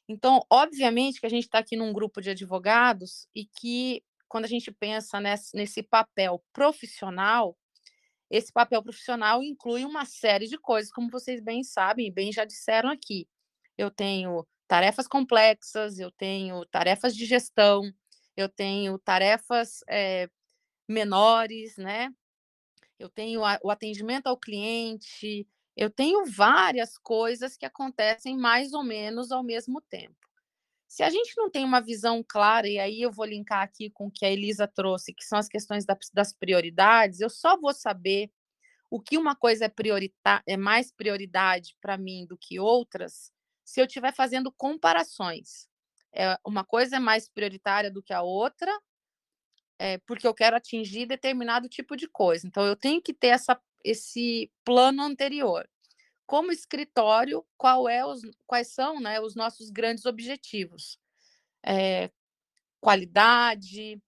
Então, 0.08 0.42
obviamente 0.50 1.20
que 1.20 1.26
a 1.26 1.30
gente 1.30 1.44
está 1.44 1.58
aqui 1.58 1.76
num 1.76 1.92
grupo 1.92 2.20
de 2.22 2.30
advogados 2.30 3.28
e 3.34 3.44
que, 3.44 4.02
quando 4.28 4.44
a 4.44 4.48
gente 4.48 4.70
pensa 4.70 5.20
nesse, 5.20 5.56
nesse 5.56 5.82
papel 5.82 6.42
profissional, 6.52 7.56
esse 8.30 8.52
papel 8.52 8.82
profissional 8.82 9.42
inclui 9.42 9.84
uma 9.84 10.04
série 10.04 10.46
de 10.46 10.58
coisas, 10.58 10.92
como 10.92 11.10
vocês 11.10 11.40
bem 11.40 11.62
sabem 11.64 12.08
e 12.08 12.10
bem 12.10 12.32
já 12.32 12.44
disseram 12.44 12.90
aqui. 12.90 13.28
Eu 13.76 13.90
tenho 13.90 14.46
tarefas 14.66 15.08
complexas, 15.08 15.98
eu 15.98 16.10
tenho 16.10 16.64
tarefas 16.66 17.16
de 17.16 17.24
gestão, 17.24 17.90
eu 18.36 18.48
tenho 18.48 18.98
tarefas 18.98 19.80
é, 19.88 20.28
menores, 20.88 21.76
né? 21.76 22.10
eu 22.98 23.08
tenho 23.08 23.44
a, 23.44 23.58
o 23.62 23.70
atendimento 23.70 24.26
ao 24.26 24.36
cliente, 24.36 25.46
eu 25.76 25.88
tenho 25.88 26.26
várias 26.26 26.98
coisas 26.98 27.56
que 27.56 27.64
acontecem 27.64 28.36
mais 28.36 28.72
ou 28.72 28.82
menos 28.82 29.30
ao 29.30 29.44
mesmo 29.44 29.80
tempo. 29.80 30.27
Se 30.88 31.02
a 31.02 31.10
gente 31.10 31.36
não 31.36 31.50
tem 31.50 31.64
uma 31.64 31.80
visão 31.80 32.24
clara, 32.26 32.66
e 32.66 32.78
aí 32.78 33.02
eu 33.02 33.12
vou 33.12 33.26
linkar 33.26 33.62
aqui 33.62 33.90
com 33.90 34.06
o 34.06 34.10
que 34.10 34.24
a 34.24 34.30
Elisa 34.30 34.66
trouxe, 34.66 35.12
que 35.12 35.24
são 35.24 35.38
as 35.38 35.46
questões 35.46 35.84
das 36.12 36.32
prioridades, 36.32 37.20
eu 37.20 37.28
só 37.28 37.58
vou 37.58 37.74
saber 37.74 38.30
o 38.90 39.00
que 39.00 39.18
uma 39.18 39.36
coisa 39.36 39.66
é, 39.66 39.68
priorita 39.68 40.42
é 40.46 40.56
mais 40.56 40.90
prioridade 40.90 41.76
para 41.80 41.98
mim 41.98 42.26
do 42.26 42.38
que 42.38 42.58
outras 42.58 43.30
se 43.64 43.82
eu 43.82 43.84
estiver 43.84 44.14
fazendo 44.14 44.50
comparações. 44.50 45.68
É, 46.10 46.38
uma 46.42 46.64
coisa 46.64 46.96
é 46.96 46.98
mais 46.98 47.28
prioritária 47.28 47.90
do 47.90 48.02
que 48.02 48.14
a 48.14 48.22
outra, 48.22 48.72
é, 49.78 49.98
porque 49.98 50.26
eu 50.26 50.32
quero 50.32 50.56
atingir 50.56 51.04
determinado 51.04 51.68
tipo 51.68 51.94
de 51.94 52.08
coisa. 52.08 52.46
Então, 52.46 52.64
eu 52.64 52.74
tenho 52.74 53.02
que 53.02 53.12
ter 53.12 53.28
essa, 53.28 53.60
esse 53.84 54.50
plano 54.64 55.02
anterior. 55.02 55.68
Como 56.28 56.52
escritório, 56.52 57.42
é 57.88 58.04
os, 58.04 58.20
quais 58.46 58.68
são 58.68 59.00
né, 59.00 59.18
os 59.18 59.34
nossos 59.34 59.70
grandes 59.70 60.04
objetivos? 60.04 61.00
É, 61.64 62.10
qualidade, 62.82 63.98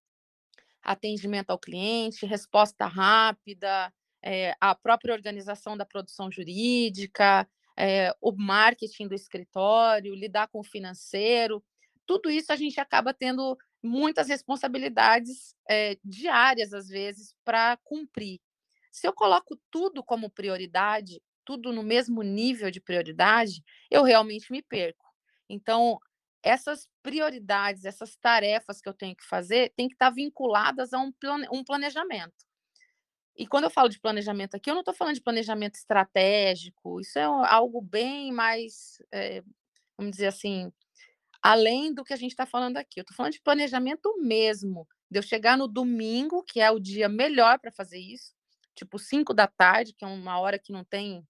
atendimento 0.83 1.49
ao 1.49 1.59
cliente, 1.59 2.27
resposta 2.27 2.85
rápida, 2.85 3.91
é, 4.23 4.55
a 4.61 4.75
própria 4.75 5.15
organização 5.15 5.79
da 5.79 5.87
produção 5.87 6.31
jurídica, 6.31 7.49
é, 7.75 8.15
o 8.21 8.33
marketing 8.33 9.09
do 9.09 9.15
escritório, 9.15 10.15
lidar 10.15 10.49
com 10.49 10.61
o 10.61 10.65
financeiro, 10.65 11.65
tudo 12.05 12.31
isso 12.31 12.53
a 12.53 12.57
gente 12.57 12.79
acaba 12.79 13.15
tendo 13.15 13.57
muitas 13.83 14.29
responsabilidades 14.29 15.57
é, 15.67 15.97
diárias, 16.05 16.75
às 16.75 16.87
vezes, 16.87 17.35
para 17.43 17.79
cumprir. 17.79 18.43
Se 18.93 19.09
eu 19.09 19.13
coloco 19.15 19.59
tudo 19.71 20.05
como 20.05 20.29
prioridade, 20.29 21.23
tudo 21.51 21.73
no 21.73 21.83
mesmo 21.83 22.23
nível 22.23 22.71
de 22.71 22.81
prioridade, 22.81 23.65
eu 23.91 24.05
realmente 24.05 24.53
me 24.53 24.63
perco. 24.63 25.05
Então, 25.49 25.99
essas 26.45 26.89
prioridades, 27.03 27.85
essas 27.85 28.15
tarefas 28.15 28.81
que 28.81 28.89
eu 28.89 28.95
tenho 28.95 29.17
que 29.17 29.27
fazer, 29.27 29.73
têm 29.77 29.89
que 29.89 29.97
estar 29.97 30.11
vinculadas 30.11 30.93
a 30.93 31.01
um, 31.01 31.13
um 31.53 31.65
planejamento. 31.65 32.47
E 33.37 33.49
quando 33.49 33.65
eu 33.65 33.71
falo 33.71 33.89
de 33.89 33.99
planejamento 33.99 34.55
aqui, 34.55 34.71
eu 34.71 34.75
não 34.75 34.83
estou 34.83 34.95
falando 34.95 35.17
de 35.17 35.23
planejamento 35.23 35.75
estratégico, 35.75 37.01
isso 37.01 37.19
é 37.19 37.25
algo 37.25 37.83
bem 37.83 38.31
mais, 38.31 39.03
é, 39.11 39.43
vamos 39.99 40.13
dizer 40.13 40.29
assim, 40.29 40.73
além 41.43 41.93
do 41.93 42.05
que 42.05 42.13
a 42.13 42.17
gente 42.17 42.31
está 42.31 42.47
falando 42.47 42.77
aqui. 42.77 43.01
Eu 43.01 43.03
estou 43.03 43.17
falando 43.17 43.33
de 43.33 43.41
planejamento 43.41 44.17
mesmo, 44.21 44.87
de 45.11 45.19
eu 45.19 45.23
chegar 45.23 45.59
no 45.59 45.67
domingo, 45.67 46.45
que 46.45 46.61
é 46.61 46.71
o 46.71 46.79
dia 46.79 47.09
melhor 47.09 47.59
para 47.59 47.73
fazer 47.73 47.99
isso, 47.99 48.35
tipo 48.73 49.01
5 49.01 49.35
da 49.35 49.49
tarde, 49.49 49.93
que 49.93 50.05
é 50.05 50.09
uma 50.09 50.39
hora 50.39 50.59
que 50.59 50.73
não 50.73 50.85
tem. 50.85 51.27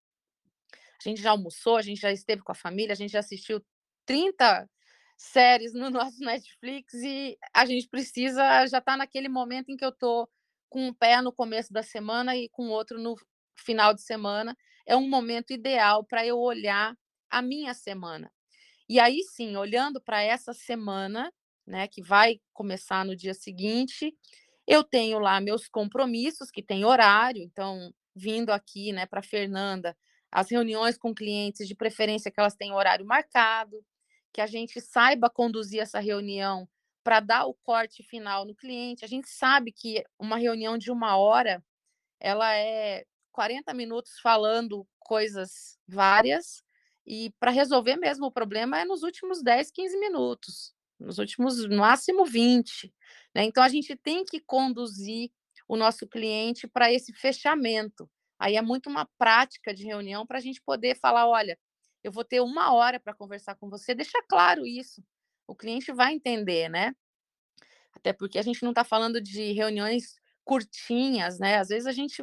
A 1.05 1.09
gente 1.09 1.23
já 1.23 1.31
almoçou, 1.31 1.77
a 1.77 1.83
gente 1.83 2.01
já 2.01 2.13
esteve 2.13 2.43
com 2.43 2.53
a 2.53 2.55
família, 2.55 2.93
a 2.93 2.97
gente 2.97 3.13
já 3.13 3.21
assistiu 3.21 3.65
30 4.07 4.69
séries 5.17 5.73
no 5.75 5.91
nosso 5.91 6.21
Netflix 6.21 6.95
e 6.95 7.37
a 7.55 7.65
gente 7.67 7.89
precisa 7.89 8.67
já 8.67 8.81
tá 8.81 8.97
naquele 8.97 9.29
momento 9.29 9.71
em 9.71 9.77
que 9.77 9.85
eu 9.85 9.91
estou 9.91 10.29
com 10.69 10.87
um 10.89 10.95
pé 10.95 11.21
no 11.21 11.33
começo 11.33 11.73
da 11.73 11.83
semana 11.83 12.37
e 12.37 12.49
com 12.49 12.69
outro 12.69 12.99
no 13.01 13.17
final 13.57 13.93
de 13.95 14.03
semana. 14.03 14.57
É 14.87 14.97
um 14.97 15.09
momento 15.09 15.53
ideal 15.53 16.05
para 16.05 16.27
eu 16.27 16.39
olhar 16.39 16.95
a 17.31 17.43
minha 17.43 17.75
semana. 17.75 18.31
E 18.89 18.99
aí 18.99 19.23
sim, 19.23 19.57
olhando 19.57 20.01
para 20.01 20.23
essa 20.23 20.53
semana, 20.53 21.33
né, 21.67 21.87
que 21.87 22.03
vai 22.03 22.41
começar 22.53 23.05
no 23.05 23.15
dia 23.17 23.35
seguinte, 23.35 24.13
eu 24.67 24.83
tenho 24.83 25.19
lá 25.19 25.41
meus 25.41 25.69
compromissos 25.69 26.51
que 26.51 26.63
tem 26.63 26.85
horário, 26.85 27.43
então 27.43 27.93
vindo 28.15 28.51
aqui, 28.51 28.93
né, 28.93 29.07
para 29.07 29.23
Fernanda, 29.23 29.97
as 30.31 30.51
reuniões 30.51 30.97
com 30.97 31.15
clientes, 31.15 31.67
de 31.67 31.75
preferência 31.75 32.31
que 32.31 32.39
elas 32.39 32.55
tenham 32.55 32.77
horário 32.77 33.05
marcado, 33.05 33.85
que 34.33 34.41
a 34.41 34.47
gente 34.47 34.81
saiba 34.81 35.29
conduzir 35.29 35.81
essa 35.81 35.99
reunião 35.99 36.69
para 37.03 37.21
dar 37.21 37.47
o 37.47 37.55
corte 37.55 38.03
final 38.03 38.45
no 38.45 38.55
cliente. 38.55 39.05
A 39.05 39.09
gente 39.09 39.29
sabe 39.29 39.73
que 39.73 40.05
uma 40.19 40.37
reunião 40.37 40.79
de 40.79 40.91
uma 40.91 41.17
hora, 41.17 41.65
ela 42.21 42.55
é 42.55 43.05
40 43.33 43.73
minutos 43.75 44.21
falando 44.21 44.87
coisas 45.01 45.79
várias, 45.89 46.63
e 47.07 47.31
para 47.41 47.51
resolver 47.51 47.97
mesmo 47.97 48.27
o 48.27 48.33
problema 48.33 48.79
é 48.79 48.85
nos 48.85 49.03
últimos 49.03 49.43
10, 49.43 49.71
15 49.73 49.99
minutos, 49.99 50.75
nos 50.99 51.19
últimos, 51.19 51.65
no 51.69 51.79
máximo 51.79 52.25
20. 52.25 52.93
Né? 53.35 53.45
Então, 53.45 53.65
a 53.65 53.69
gente 53.69 53.97
tem 53.97 54.25
que 54.25 54.39
conduzir 54.39 55.31
o 55.67 55.77
nosso 55.77 56.07
cliente 56.07 56.69
para 56.69 56.93
esse 56.93 57.13
fechamento. 57.13 58.09
Aí 58.41 58.57
é 58.57 58.63
muito 58.63 58.89
uma 58.89 59.07
prática 59.19 59.75
de 59.75 59.85
reunião 59.85 60.27
para 60.27 60.39
a 60.39 60.41
gente 60.41 60.63
poder 60.63 60.99
falar: 60.99 61.29
olha, 61.29 61.59
eu 62.03 62.11
vou 62.11 62.25
ter 62.25 62.41
uma 62.41 62.73
hora 62.73 62.99
para 62.99 63.15
conversar 63.15 63.55
com 63.57 63.69
você, 63.69 63.95
deixa 63.95 64.19
claro 64.27 64.67
isso. 64.67 65.05
O 65.47 65.55
cliente 65.55 65.93
vai 65.93 66.15
entender, 66.15 66.71
né? 66.71 66.95
Até 67.93 68.15
porque 68.15 68.39
a 68.39 68.43
gente 68.43 68.63
não 68.63 68.71
está 68.71 68.83
falando 68.83 69.21
de 69.21 69.53
reuniões 69.53 70.15
curtinhas, 70.43 71.39
né? 71.39 71.59
Às 71.59 71.69
vezes 71.69 71.87
a 71.87 71.93
gente 71.93 72.23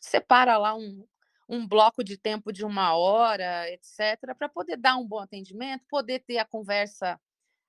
separa 0.00 0.56
lá 0.56 0.74
um, 0.74 1.06
um 1.48 1.66
bloco 1.68 2.02
de 2.02 2.16
tempo 2.16 2.50
de 2.50 2.64
uma 2.64 2.96
hora, 2.96 3.70
etc., 3.70 4.34
para 4.36 4.48
poder 4.48 4.78
dar 4.78 4.96
um 4.96 5.06
bom 5.06 5.18
atendimento, 5.18 5.84
poder 5.90 6.20
ter 6.20 6.38
a 6.38 6.44
conversa, 6.46 7.20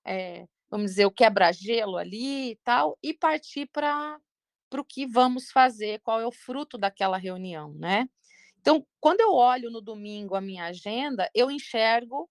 é, 0.06 0.48
vamos 0.70 0.92
dizer, 0.92 1.06
o 1.06 1.12
quebra-gelo 1.12 1.98
ali 1.98 2.52
e 2.52 2.56
tal, 2.64 2.98
e 3.04 3.14
partir 3.14 3.68
para 3.68 4.18
o 4.78 4.86
que 4.86 5.06
vamos 5.06 5.52
fazer, 5.52 6.00
qual 6.02 6.20
é 6.20 6.28
o 6.28 6.32
fruto 6.32 6.78
daquela 6.78 7.18
reunião, 7.18 7.74
né? 7.74 8.08
Então, 8.60 8.86
quando 9.00 9.22
eu 9.22 9.34
olho 9.34 9.72
no 9.72 9.82
domingo 9.82 10.36
a 10.36 10.42
minha 10.42 10.66
agenda, 10.66 11.30
eu 11.34 11.50
enxergo 11.50 12.30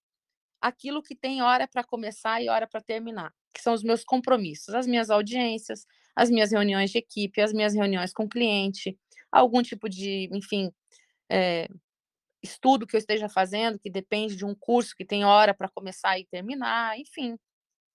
aquilo 0.60 1.02
que 1.02 1.14
tem 1.14 1.42
hora 1.42 1.66
para 1.68 1.84
começar 1.84 2.42
e 2.42 2.48
hora 2.48 2.66
para 2.66 2.80
terminar, 2.80 3.32
que 3.54 3.62
são 3.62 3.72
os 3.74 3.82
meus 3.82 4.04
compromissos, 4.04 4.74
as 4.74 4.86
minhas 4.86 5.10
audiências, 5.10 5.86
as 6.14 6.30
minhas 6.30 6.50
reuniões 6.52 6.90
de 6.90 6.98
equipe, 6.98 7.40
as 7.40 7.52
minhas 7.52 7.74
reuniões 7.74 8.12
com 8.12 8.28
cliente, 8.28 8.98
algum 9.32 9.62
tipo 9.62 9.88
de, 9.88 10.28
enfim, 10.32 10.70
é, 11.30 11.68
estudo 12.42 12.86
que 12.86 12.96
eu 12.96 12.98
esteja 12.98 13.28
fazendo, 13.28 13.78
que 13.78 13.90
depende 13.90 14.36
de 14.36 14.44
um 14.44 14.54
curso 14.54 14.94
que 14.96 15.04
tem 15.04 15.24
hora 15.24 15.54
para 15.54 15.68
começar 15.68 16.18
e 16.18 16.26
terminar, 16.26 16.98
enfim, 16.98 17.38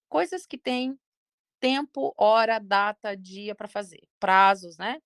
coisas 0.09 0.45
que 0.45 0.57
têm 0.57 0.97
tempo, 1.63 2.13
hora, 2.17 2.59
data, 2.59 3.15
dia 3.15 3.55
para 3.55 3.69
fazer, 3.69 4.01
prazos, 4.19 4.77
né? 4.77 5.01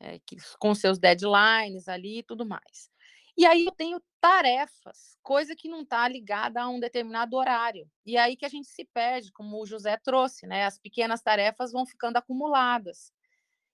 É, 0.00 0.18
que, 0.26 0.36
com 0.58 0.74
seus 0.74 0.98
deadlines 0.98 1.86
ali 1.86 2.18
e 2.18 2.22
tudo 2.24 2.44
mais. 2.44 2.90
E 3.36 3.46
aí 3.46 3.64
eu 3.64 3.70
tenho 3.70 4.02
tarefas, 4.20 5.16
coisa 5.22 5.54
que 5.54 5.68
não 5.68 5.82
está 5.82 6.08
ligada 6.08 6.60
a 6.60 6.68
um 6.68 6.80
determinado 6.80 7.36
horário. 7.36 7.88
E 8.04 8.16
aí 8.16 8.36
que 8.36 8.44
a 8.44 8.48
gente 8.48 8.66
se 8.66 8.84
perde, 8.84 9.30
como 9.30 9.62
o 9.62 9.66
José 9.66 9.96
trouxe, 9.96 10.44
né? 10.44 10.64
As 10.64 10.76
pequenas 10.76 11.22
tarefas 11.22 11.70
vão 11.70 11.86
ficando 11.86 12.16
acumuladas. 12.16 13.12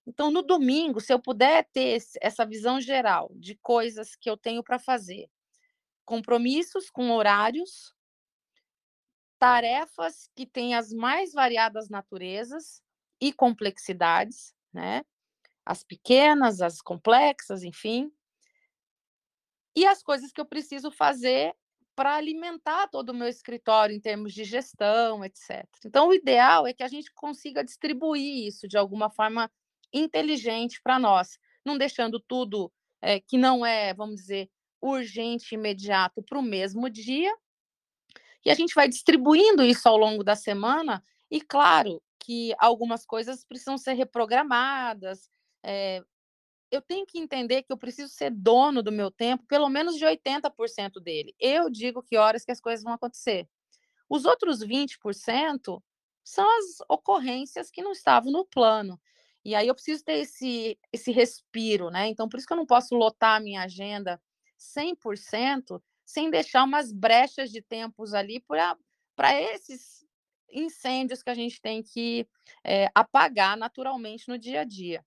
Então, 0.07 0.31
no 0.31 0.43
domingo, 0.43 1.01
se 1.01 1.15
eu 1.15 1.19
puder 1.19 1.67
ter 1.73 1.97
essa 2.21 2.45
visão 2.45 2.79
geral 2.79 3.31
de 3.37 3.55
coisas 3.55 4.15
que 4.15 4.29
eu 4.29 4.37
tenho 4.37 4.63
para 4.63 4.79
fazer, 4.79 5.31
compromissos 6.05 6.91
com 6.91 7.11
horários, 7.13 7.95
tarefas 9.45 10.31
que 10.35 10.47
têm 10.47 10.75
as 10.75 10.91
mais 10.91 11.35
variadas 11.35 11.91
naturezas 11.91 12.83
e 13.21 13.31
complexidades, 13.31 14.55
né? 14.73 15.05
As 15.67 15.85
pequenas, 15.85 16.63
as 16.63 16.81
complexas, 16.81 17.63
enfim. 17.63 18.11
E 19.77 19.85
as 19.85 20.03
coisas 20.03 20.33
que 20.33 20.41
eu 20.41 20.47
preciso 20.47 20.91
fazer 20.91 21.55
para 21.95 22.15
alimentar 22.15 22.89
todo 22.89 23.11
o 23.11 23.15
meu 23.15 23.29
escritório 23.29 23.95
em 23.95 24.01
termos 24.01 24.33
de 24.33 24.45
gestão, 24.45 25.23
etc. 25.23 25.69
Então, 25.85 26.09
o 26.09 26.15
ideal 26.15 26.67
é 26.67 26.73
que 26.73 26.83
a 26.83 26.89
gente 26.89 27.13
consiga 27.13 27.63
distribuir 27.63 28.47
isso 28.47 28.67
de 28.67 28.79
alguma 28.79 29.11
forma 29.11 29.51
inteligente 29.93 30.81
para 30.83 30.99
nós, 30.99 31.39
não 31.63 31.77
deixando 31.77 32.19
tudo 32.19 32.73
é, 33.03 33.21
que 33.21 33.37
não 33.37 33.65
é, 33.65 33.93
vamos 33.93 34.17
dizer, 34.17 34.51
urgente 34.81 35.55
imediato 35.55 36.23
para 36.23 36.39
o 36.39 36.43
mesmo 36.43 36.89
dia, 36.89 37.31
e 38.45 38.51
a 38.51 38.55
gente 38.55 38.75
vai 38.75 38.89
distribuindo 38.89 39.65
isso 39.65 39.89
ao 39.89 39.97
longo 39.97 40.23
da 40.23 40.37
semana, 40.37 41.03
e 41.31 41.41
claro 41.41 42.03
que 42.19 42.55
algumas 42.59 43.05
coisas 43.05 43.45
precisam 43.45 43.77
ser 43.77 43.95
reprogramadas. 43.95 45.29
É, 45.63 46.03
eu 46.71 46.81
tenho 46.81 47.07
que 47.07 47.19
entender 47.19 47.63
que 47.63 47.73
eu 47.73 47.77
preciso 47.77 48.13
ser 48.13 48.31
dono 48.31 48.83
do 48.83 48.93
meu 48.93 49.11
tempo, 49.11 49.45
pelo 49.47 49.69
menos 49.69 49.97
de 49.97 50.05
80% 50.05 51.01
dele. 51.01 51.35
Eu 51.39 51.71
digo 51.71 52.03
que 52.03 52.17
horas 52.17 52.45
que 52.45 52.53
as 52.53 52.61
coisas 52.61 52.83
vão 52.83 52.93
acontecer. 52.93 53.49
Os 54.09 54.25
outros 54.25 54.61
20% 54.61 55.83
são 56.23 56.47
as 56.59 56.81
ocorrências 56.89 57.71
que 57.71 57.83
não 57.83 57.93
estavam 57.93 58.33
no 58.33 58.45
plano. 58.45 59.01
E 59.45 59.55
aí 59.55 59.69
eu 59.69 59.75
preciso 59.75 60.03
ter 60.03 60.21
esse, 60.21 60.79
esse 60.91 61.13
respiro, 61.13 61.91
né? 61.91 62.09
Então, 62.09 62.29
por 62.29 62.39
isso 62.39 62.47
que 62.47 62.53
eu 62.53 62.57
não 62.57 62.67
posso 62.67 62.95
lotar 62.95 63.37
a 63.37 63.41
minha 63.41 63.63
agenda 63.63 64.21
100% 64.59 65.83
sem 66.05 66.31
deixar 66.31 66.65
umas 66.65 66.93
brechas 66.93 67.51
de 67.51 67.63
tempos 67.63 68.15
ali 68.15 68.45
para 69.17 69.41
esses 69.41 70.05
incêndios 70.51 71.23
que 71.23 71.31
a 71.31 71.35
gente 71.35 71.61
tem 71.61 71.83
que 71.83 72.27
é, 72.63 72.89
apagar 72.95 73.57
naturalmente 73.57 74.29
no 74.29 74.39
dia 74.39 74.61
a 74.61 74.65
dia. 74.65 75.05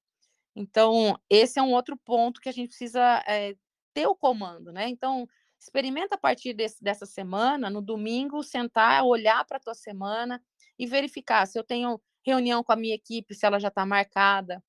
Então, 0.56 1.20
esse 1.30 1.60
é 1.60 1.62
um 1.63 1.74
outro 1.74 1.96
ponto 1.96 2.42
que 2.42 2.50
a 2.50 2.51
gente 2.51 2.70
precisa 2.70 3.24
é, 3.27 3.56
ter 3.94 4.08
o 4.08 4.16
comando, 4.16 4.72
né? 4.72 4.89
Então, 4.89 5.27
experimenta 5.60 6.16
a 6.16 6.18
partir 6.18 6.54
desse, 6.54 6.84
dessa 6.84 7.06
semana, 7.06 7.70
no 7.70 7.82
domingo, 7.82 8.44
sentar, 8.44 9.04
olhar 9.04 9.46
para 9.46 9.58
a 9.58 9.60
tua 9.60 9.75
semana 9.75 10.44
e 10.77 10.86
verificar 10.86 11.46
se 11.46 11.58
eu 11.58 11.63
tenho 11.63 12.01
reunião 12.25 12.63
com 12.63 12.72
a 12.72 12.75
minha 12.75 12.96
equipe, 12.96 13.34
se 13.34 13.46
ela 13.46 13.60
já 13.60 13.70
está 13.70 13.86
marcada, 13.86 14.63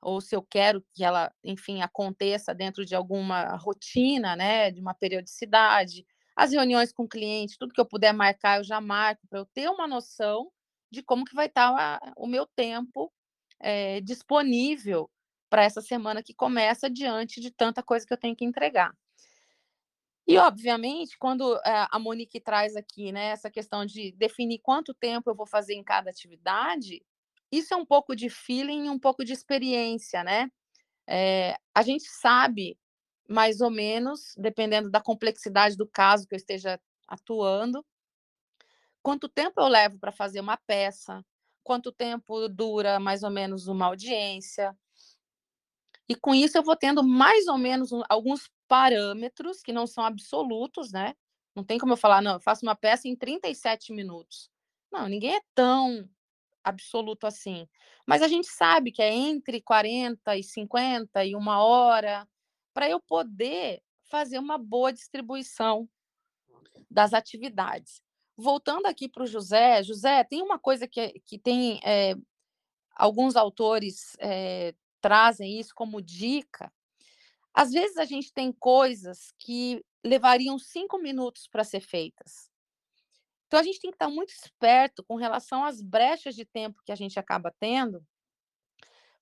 ou 0.00 0.20
se 0.20 0.34
eu 0.36 0.42
quero 0.42 0.84
que 0.94 1.04
ela, 1.04 1.32
enfim, 1.44 1.82
aconteça 1.82 2.54
dentro 2.54 2.84
de 2.84 2.94
alguma 2.94 3.56
rotina, 3.56 4.36
né, 4.36 4.70
de 4.70 4.80
uma 4.80 4.94
periodicidade. 4.94 6.06
As 6.36 6.52
reuniões 6.52 6.92
com 6.92 7.04
o 7.04 7.08
cliente, 7.08 7.56
tudo 7.58 7.72
que 7.72 7.80
eu 7.80 7.86
puder 7.86 8.12
marcar, 8.12 8.58
eu 8.58 8.64
já 8.64 8.80
marco 8.80 9.26
para 9.28 9.38
eu 9.40 9.46
ter 9.46 9.68
uma 9.70 9.86
noção 9.86 10.50
de 10.90 11.02
como 11.02 11.24
que 11.24 11.34
vai 11.34 11.46
estar 11.46 11.72
tá 11.72 12.12
o 12.16 12.26
meu 12.26 12.46
tempo 12.46 13.12
é, 13.60 14.00
disponível 14.00 15.10
para 15.48 15.64
essa 15.64 15.80
semana 15.80 16.22
que 16.22 16.34
começa 16.34 16.90
diante 16.90 17.40
de 17.40 17.50
tanta 17.50 17.82
coisa 17.82 18.06
que 18.06 18.12
eu 18.12 18.18
tenho 18.18 18.36
que 18.36 18.44
entregar. 18.44 18.92
E, 20.26 20.38
obviamente, 20.38 21.16
quando 21.18 21.54
eh, 21.64 21.86
a 21.88 21.98
Monique 22.00 22.40
traz 22.40 22.74
aqui 22.74 23.12
né, 23.12 23.26
essa 23.26 23.48
questão 23.48 23.86
de 23.86 24.10
definir 24.12 24.58
quanto 24.58 24.92
tempo 24.92 25.30
eu 25.30 25.36
vou 25.36 25.46
fazer 25.46 25.74
em 25.74 25.84
cada 25.84 26.10
atividade, 26.10 27.00
isso 27.52 27.74
é 27.74 27.76
um 27.76 27.86
pouco 27.86 28.14
de 28.16 28.28
feeling 28.28 28.88
um 28.88 28.98
pouco 28.98 29.24
de 29.24 29.32
experiência, 29.32 30.22
né? 30.24 30.50
É, 31.08 31.56
a 31.74 31.82
gente 31.82 32.04
sabe, 32.08 32.78
mais 33.28 33.60
ou 33.60 33.70
menos, 33.70 34.34
dependendo 34.36 34.90
da 34.90 35.00
complexidade 35.00 35.76
do 35.76 35.86
caso 35.86 36.26
que 36.26 36.34
eu 36.34 36.38
esteja 36.38 36.80
atuando, 37.08 37.84
quanto 39.02 39.28
tempo 39.28 39.60
eu 39.60 39.68
levo 39.68 39.98
para 39.98 40.12
fazer 40.12 40.40
uma 40.40 40.56
peça, 40.56 41.24
quanto 41.62 41.92
tempo 41.92 42.48
dura 42.48 42.98
mais 43.00 43.22
ou 43.22 43.30
menos 43.30 43.68
uma 43.68 43.86
audiência. 43.86 44.76
E 46.08 46.14
com 46.14 46.34
isso 46.34 46.56
eu 46.56 46.62
vou 46.62 46.76
tendo 46.76 47.02
mais 47.02 47.46
ou 47.48 47.58
menos 47.58 47.90
alguns 48.08 48.48
parâmetros 48.68 49.62
que 49.62 49.72
não 49.72 49.86
são 49.86 50.04
absolutos, 50.04 50.92
né? 50.92 51.14
Não 51.54 51.64
tem 51.64 51.78
como 51.78 51.92
eu 51.92 51.96
falar, 51.96 52.20
não, 52.20 52.34
eu 52.34 52.40
faço 52.40 52.64
uma 52.64 52.76
peça 52.76 53.08
em 53.08 53.16
37 53.16 53.92
minutos. 53.92 54.50
Não, 54.92 55.08
ninguém 55.08 55.36
é 55.36 55.40
tão 55.54 56.08
absoluto 56.66 57.26
assim. 57.26 57.68
Mas 58.06 58.22
a 58.22 58.28
gente 58.28 58.48
sabe 58.48 58.90
que 58.90 59.00
é 59.00 59.12
entre 59.12 59.60
40 59.60 60.36
e 60.36 60.42
50 60.42 61.24
e 61.24 61.34
uma 61.36 61.62
hora, 61.62 62.28
para 62.74 62.90
eu 62.90 63.00
poder 63.00 63.82
fazer 64.10 64.38
uma 64.38 64.58
boa 64.58 64.92
distribuição 64.92 65.88
das 66.90 67.14
atividades. 67.14 68.02
Voltando 68.36 68.86
aqui 68.86 69.08
para 69.08 69.22
o 69.22 69.26
José, 69.26 69.82
José, 69.82 70.24
tem 70.24 70.42
uma 70.42 70.58
coisa 70.58 70.86
que, 70.86 71.20
que 71.24 71.38
tem 71.38 71.80
é, 71.84 72.14
alguns 72.94 73.36
autores 73.36 74.16
é, 74.18 74.74
trazem 75.00 75.58
isso 75.58 75.74
como 75.74 76.02
dica, 76.02 76.70
às 77.54 77.72
vezes 77.72 77.96
a 77.96 78.04
gente 78.04 78.32
tem 78.34 78.52
coisas 78.52 79.32
que 79.38 79.82
levariam 80.04 80.58
cinco 80.58 80.98
minutos 80.98 81.48
para 81.48 81.64
ser 81.64 81.80
feitas. 81.80 82.50
Então 83.46 83.60
a 83.60 83.62
gente 83.62 83.80
tem 83.80 83.90
que 83.90 83.96
estar 83.96 84.08
muito 84.08 84.30
esperto 84.30 85.04
com 85.04 85.16
relação 85.16 85.64
às 85.64 85.80
brechas 85.82 86.34
de 86.34 86.44
tempo 86.44 86.82
que 86.84 86.92
a 86.92 86.96
gente 86.96 87.18
acaba 87.18 87.54
tendo, 87.60 88.04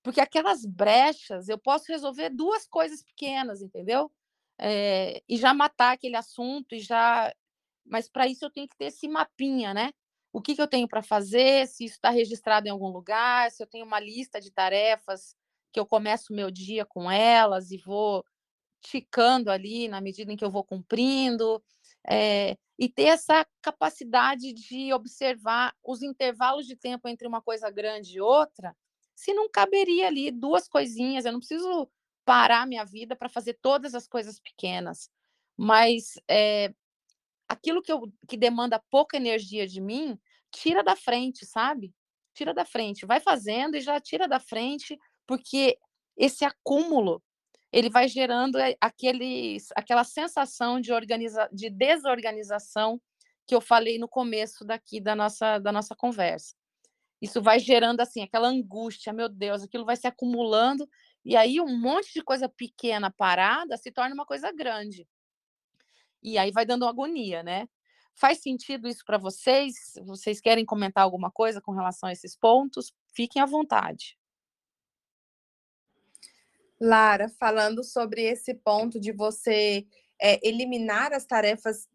porque 0.03 0.21
aquelas 0.21 0.65
brechas 0.65 1.49
eu 1.49 1.57
posso 1.57 1.91
resolver 1.91 2.29
duas 2.29 2.67
coisas 2.67 3.03
pequenas, 3.03 3.61
entendeu? 3.61 4.11
É, 4.57 5.21
e 5.27 5.35
já 5.37 5.53
matar 5.53 5.93
aquele 5.93 6.15
assunto 6.15 6.75
e 6.75 6.79
já, 6.79 7.33
mas 7.83 8.07
para 8.07 8.27
isso 8.27 8.45
eu 8.45 8.51
tenho 8.51 8.67
que 8.67 8.77
ter 8.77 8.85
esse 8.85 9.07
mapinha, 9.07 9.73
né? 9.73 9.91
O 10.31 10.41
que, 10.41 10.53
que 10.53 10.61
eu 10.61 10.67
tenho 10.67 10.87
para 10.87 11.01
fazer? 11.01 11.67
Se 11.67 11.85
isso 11.85 11.95
está 11.95 12.09
registrado 12.09 12.67
em 12.67 12.69
algum 12.69 12.89
lugar? 12.89 13.49
Se 13.51 13.63
eu 13.63 13.67
tenho 13.67 13.85
uma 13.85 13.99
lista 13.99 14.39
de 14.39 14.51
tarefas 14.51 15.35
que 15.71 15.79
eu 15.79 15.85
começo 15.85 16.31
o 16.31 16.35
meu 16.35 16.51
dia 16.51 16.85
com 16.85 17.09
elas 17.09 17.71
e 17.71 17.77
vou 17.77 18.23
ticando 18.81 19.49
ali 19.49 19.87
na 19.87 19.99
medida 19.99 20.31
em 20.31 20.37
que 20.37 20.45
eu 20.45 20.51
vou 20.51 20.63
cumprindo, 20.63 21.63
é, 22.09 22.57
e 22.77 22.89
ter 22.89 23.05
essa 23.05 23.45
capacidade 23.61 24.53
de 24.53 24.93
observar 24.93 25.73
os 25.83 26.01
intervalos 26.01 26.67
de 26.67 26.75
tempo 26.75 27.07
entre 27.07 27.27
uma 27.27 27.41
coisa 27.41 27.69
grande 27.69 28.17
e 28.17 28.21
outra, 28.21 28.75
se 29.15 29.33
não 29.33 29.49
caberia 29.49 30.07
ali 30.07 30.29
duas 30.29 30.67
coisinhas, 30.67 31.25
eu 31.25 31.31
não 31.31 31.39
preciso 31.39 31.89
parar 32.25 32.67
minha 32.67 32.83
vida 32.83 33.15
para 33.15 33.29
fazer 33.29 33.57
todas 33.61 33.95
as 33.95 34.07
coisas 34.07 34.39
pequenas, 34.39 35.09
mas 35.55 36.19
é, 36.27 36.73
aquilo 37.47 37.81
que, 37.81 37.91
eu, 37.91 38.11
que 38.27 38.35
demanda 38.35 38.83
pouca 38.89 39.15
energia 39.15 39.65
de 39.65 39.79
mim, 39.79 40.19
tira 40.51 40.83
da 40.83 40.95
frente, 40.95 41.45
sabe? 41.45 41.93
Tira 42.33 42.53
da 42.53 42.65
frente, 42.65 43.05
vai 43.05 43.19
fazendo 43.19 43.75
e 43.75 43.81
já 43.81 43.99
tira 43.99 44.27
da 44.27 44.39
frente, 44.39 44.99
porque 45.25 45.77
esse 46.17 46.43
acúmulo 46.43 47.23
ele 47.75 47.89
vai 47.89 48.07
gerando 48.07 48.57
eh, 48.57 48.77
aqueles, 48.79 49.67
aquela 49.75 50.05
sensação 50.05 50.79
de, 50.79 50.93
organiza, 50.93 51.49
de 51.51 51.69
desorganização 51.69 53.01
que 53.45 53.53
eu 53.53 53.59
falei 53.59 53.99
no 53.99 54.07
começo 54.07 54.63
daqui 54.63 55.01
da 55.01 55.13
nossa, 55.13 55.59
da 55.59 55.73
nossa 55.73 55.93
conversa. 55.93 56.55
Isso 57.21 57.41
vai 57.41 57.59
gerando 57.59 57.99
assim 57.99 58.21
aquela 58.21 58.47
angústia, 58.47 59.11
meu 59.11 59.27
Deus, 59.27 59.61
aquilo 59.61 59.83
vai 59.83 59.97
se 59.97 60.07
acumulando 60.07 60.87
e 61.25 61.35
aí 61.35 61.59
um 61.59 61.77
monte 61.77 62.13
de 62.13 62.23
coisa 62.23 62.47
pequena 62.47 63.11
parada 63.11 63.75
se 63.75 63.91
torna 63.91 64.15
uma 64.15 64.25
coisa 64.25 64.53
grande. 64.53 65.05
E 66.23 66.37
aí 66.37 66.51
vai 66.51 66.65
dando 66.65 66.87
agonia, 66.87 67.43
né? 67.43 67.67
Faz 68.13 68.41
sentido 68.41 68.87
isso 68.87 69.03
para 69.05 69.17
vocês? 69.17 69.75
Vocês 70.05 70.39
querem 70.39 70.63
comentar 70.63 71.03
alguma 71.03 71.29
coisa 71.29 71.59
com 71.59 71.73
relação 71.73 72.07
a 72.07 72.13
esses 72.13 72.37
pontos? 72.37 72.93
Fiquem 73.13 73.41
à 73.41 73.45
vontade. 73.45 74.17
Lara, 76.79 77.29
falando 77.39 77.83
sobre 77.83 78.23
esse 78.23 78.53
ponto 78.53 78.99
de 78.99 79.11
você 79.11 79.85
é, 80.21 80.39
eliminar 80.47 81.13
as 81.13 81.25
tarefas 81.25 81.87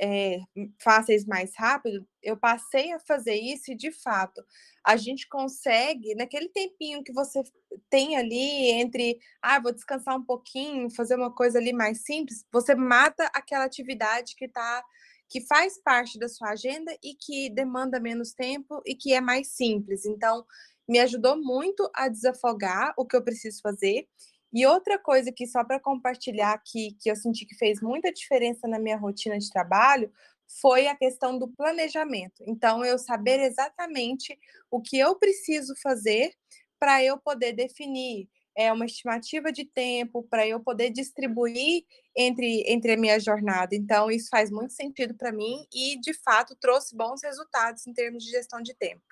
é, 0.00 0.38
fáceis 0.82 1.26
mais 1.26 1.52
rápido, 1.56 2.06
eu 2.22 2.36
passei 2.36 2.92
a 2.92 2.98
fazer 2.98 3.34
isso 3.34 3.72
e, 3.72 3.76
de 3.76 3.90
fato, 3.90 4.42
a 4.84 4.96
gente 4.96 5.28
consegue, 5.28 6.14
naquele 6.14 6.48
tempinho 6.48 7.02
que 7.02 7.12
você 7.12 7.42
tem 7.90 8.16
ali 8.16 8.70
entre, 8.70 9.18
ah, 9.42 9.60
vou 9.60 9.72
descansar 9.72 10.16
um 10.16 10.24
pouquinho, 10.24 10.90
fazer 10.90 11.16
uma 11.16 11.32
coisa 11.32 11.58
ali 11.58 11.72
mais 11.72 12.02
simples, 12.04 12.44
você 12.52 12.74
mata 12.74 13.24
aquela 13.34 13.64
atividade 13.64 14.34
que 14.36 14.48
tá 14.48 14.82
que 15.30 15.40
faz 15.42 15.80
parte 15.80 16.18
da 16.18 16.28
sua 16.28 16.50
agenda 16.50 16.92
e 17.00 17.14
que 17.14 17.48
demanda 17.50 18.00
menos 18.00 18.32
tempo 18.32 18.82
e 18.84 18.96
que 18.96 19.14
é 19.14 19.20
mais 19.20 19.46
simples. 19.52 20.04
Então, 20.04 20.44
me 20.90 20.98
ajudou 20.98 21.40
muito 21.40 21.88
a 21.94 22.08
desafogar 22.08 22.92
o 22.96 23.06
que 23.06 23.14
eu 23.14 23.22
preciso 23.22 23.62
fazer. 23.62 24.08
E 24.52 24.66
outra 24.66 24.98
coisa 24.98 25.30
que, 25.30 25.46
só 25.46 25.62
para 25.62 25.78
compartilhar 25.78 26.52
aqui, 26.52 26.96
que 27.00 27.08
eu 27.08 27.14
senti 27.14 27.46
que 27.46 27.54
fez 27.54 27.80
muita 27.80 28.12
diferença 28.12 28.66
na 28.66 28.76
minha 28.76 28.96
rotina 28.96 29.38
de 29.38 29.48
trabalho, 29.48 30.12
foi 30.60 30.88
a 30.88 30.96
questão 30.96 31.38
do 31.38 31.46
planejamento. 31.46 32.42
Então, 32.44 32.84
eu 32.84 32.98
saber 32.98 33.38
exatamente 33.38 34.36
o 34.68 34.80
que 34.82 34.98
eu 34.98 35.14
preciso 35.14 35.76
fazer 35.80 36.32
para 36.76 37.04
eu 37.04 37.16
poder 37.18 37.52
definir 37.52 38.28
é, 38.56 38.72
uma 38.72 38.84
estimativa 38.84 39.52
de 39.52 39.64
tempo, 39.64 40.24
para 40.24 40.44
eu 40.44 40.58
poder 40.58 40.90
distribuir 40.90 41.84
entre, 42.16 42.64
entre 42.66 42.94
a 42.94 42.96
minha 42.96 43.20
jornada. 43.20 43.76
Então, 43.76 44.10
isso 44.10 44.28
faz 44.28 44.50
muito 44.50 44.72
sentido 44.72 45.14
para 45.14 45.30
mim 45.30 45.64
e, 45.72 46.00
de 46.00 46.12
fato, 46.14 46.56
trouxe 46.60 46.96
bons 46.96 47.22
resultados 47.22 47.86
em 47.86 47.92
termos 47.92 48.24
de 48.24 48.30
gestão 48.32 48.60
de 48.60 48.74
tempo. 48.74 49.04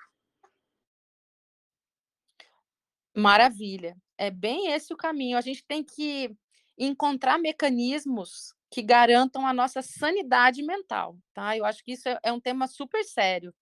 Maravilha. 3.19 3.95
É 4.17 4.31
bem 4.31 4.71
esse 4.71 4.93
o 4.93 4.97
caminho. 4.97 5.37
A 5.37 5.41
gente 5.41 5.63
tem 5.65 5.83
que 5.83 6.35
encontrar 6.77 7.37
mecanismos 7.37 8.53
que 8.71 8.81
garantam 8.81 9.45
a 9.45 9.53
nossa 9.53 9.81
sanidade 9.81 10.63
mental, 10.63 11.17
tá? 11.33 11.57
Eu 11.57 11.65
acho 11.65 11.83
que 11.83 11.93
isso 11.93 12.07
é, 12.07 12.19
é 12.23 12.31
um 12.31 12.39
tema 12.39 12.67
super 12.67 13.03
sério. 13.03 13.53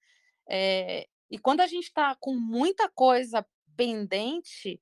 É, 0.50 1.08
e 1.30 1.38
quando 1.38 1.62
a 1.62 1.68
gente 1.68 1.86
está 1.86 2.16
com 2.16 2.36
muita 2.36 2.90
coisa 2.90 3.46
pendente, 3.76 4.82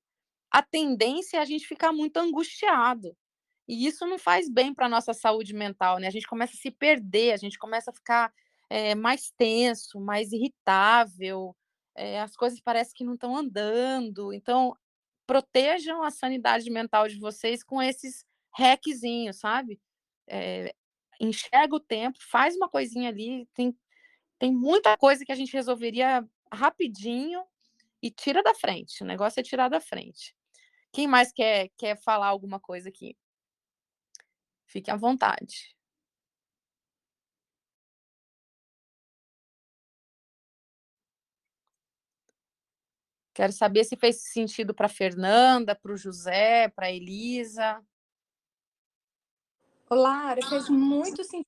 a 0.51 0.61
tendência 0.61 1.37
é 1.37 1.39
a 1.39 1.45
gente 1.45 1.67
ficar 1.67 1.91
muito 1.91 2.17
angustiado. 2.17 3.15
E 3.67 3.87
isso 3.87 4.05
não 4.05 4.19
faz 4.19 4.49
bem 4.49 4.73
para 4.73 4.85
a 4.85 4.89
nossa 4.89 5.13
saúde 5.13 5.53
mental, 5.53 5.99
né? 5.99 6.07
A 6.07 6.11
gente 6.11 6.27
começa 6.27 6.53
a 6.53 6.59
se 6.59 6.71
perder, 6.71 7.33
a 7.33 7.37
gente 7.37 7.57
começa 7.57 7.91
a 7.91 7.93
ficar 7.93 8.31
é, 8.69 8.95
mais 8.95 9.31
tenso, 9.37 9.99
mais 9.99 10.31
irritável, 10.31 11.55
é, 11.95 12.19
as 12.21 12.35
coisas 12.35 12.59
parecem 12.59 12.93
que 12.93 13.03
não 13.03 13.13
estão 13.13 13.35
andando. 13.35 14.33
Então, 14.33 14.75
protejam 15.25 16.03
a 16.03 16.11
sanidade 16.11 16.69
mental 16.69 17.07
de 17.07 17.17
vocês 17.19 17.63
com 17.63 17.81
esses 17.81 18.25
hackzinhos, 18.51 19.37
sabe? 19.37 19.79
É, 20.27 20.73
enxerga 21.19 21.75
o 21.75 21.79
tempo, 21.79 22.17
faz 22.21 22.55
uma 22.55 22.69
coisinha 22.69 23.09
ali, 23.09 23.47
tem, 23.53 23.75
tem 24.37 24.51
muita 24.51 24.97
coisa 24.97 25.25
que 25.25 25.31
a 25.31 25.35
gente 25.35 25.53
resolveria 25.53 26.27
rapidinho 26.51 27.43
e 28.01 28.11
tira 28.11 28.43
da 28.43 28.53
frente. 28.53 29.03
O 29.03 29.05
negócio 29.05 29.39
é 29.39 29.43
tirar 29.43 29.69
da 29.69 29.79
frente. 29.79 30.35
Quem 30.91 31.07
mais 31.07 31.31
quer, 31.31 31.69
quer 31.77 31.97
falar 32.01 32.27
alguma 32.27 32.59
coisa 32.59 32.89
aqui? 32.89 33.17
Fique 34.65 34.91
à 34.91 34.95
vontade. 34.95 35.75
Quero 43.35 43.51
saber 43.51 43.83
se 43.83 43.97
fez 43.97 44.21
sentido 44.31 44.73
para 44.73 44.87
Fernanda, 44.87 45.75
para 45.75 45.91
o 45.91 45.97
José, 45.97 46.69
para 46.69 46.89
Elisa. 46.89 47.85
Lara, 49.91 50.41
fez 50.47 50.69
muito 50.69 51.21
sentido. 51.21 51.45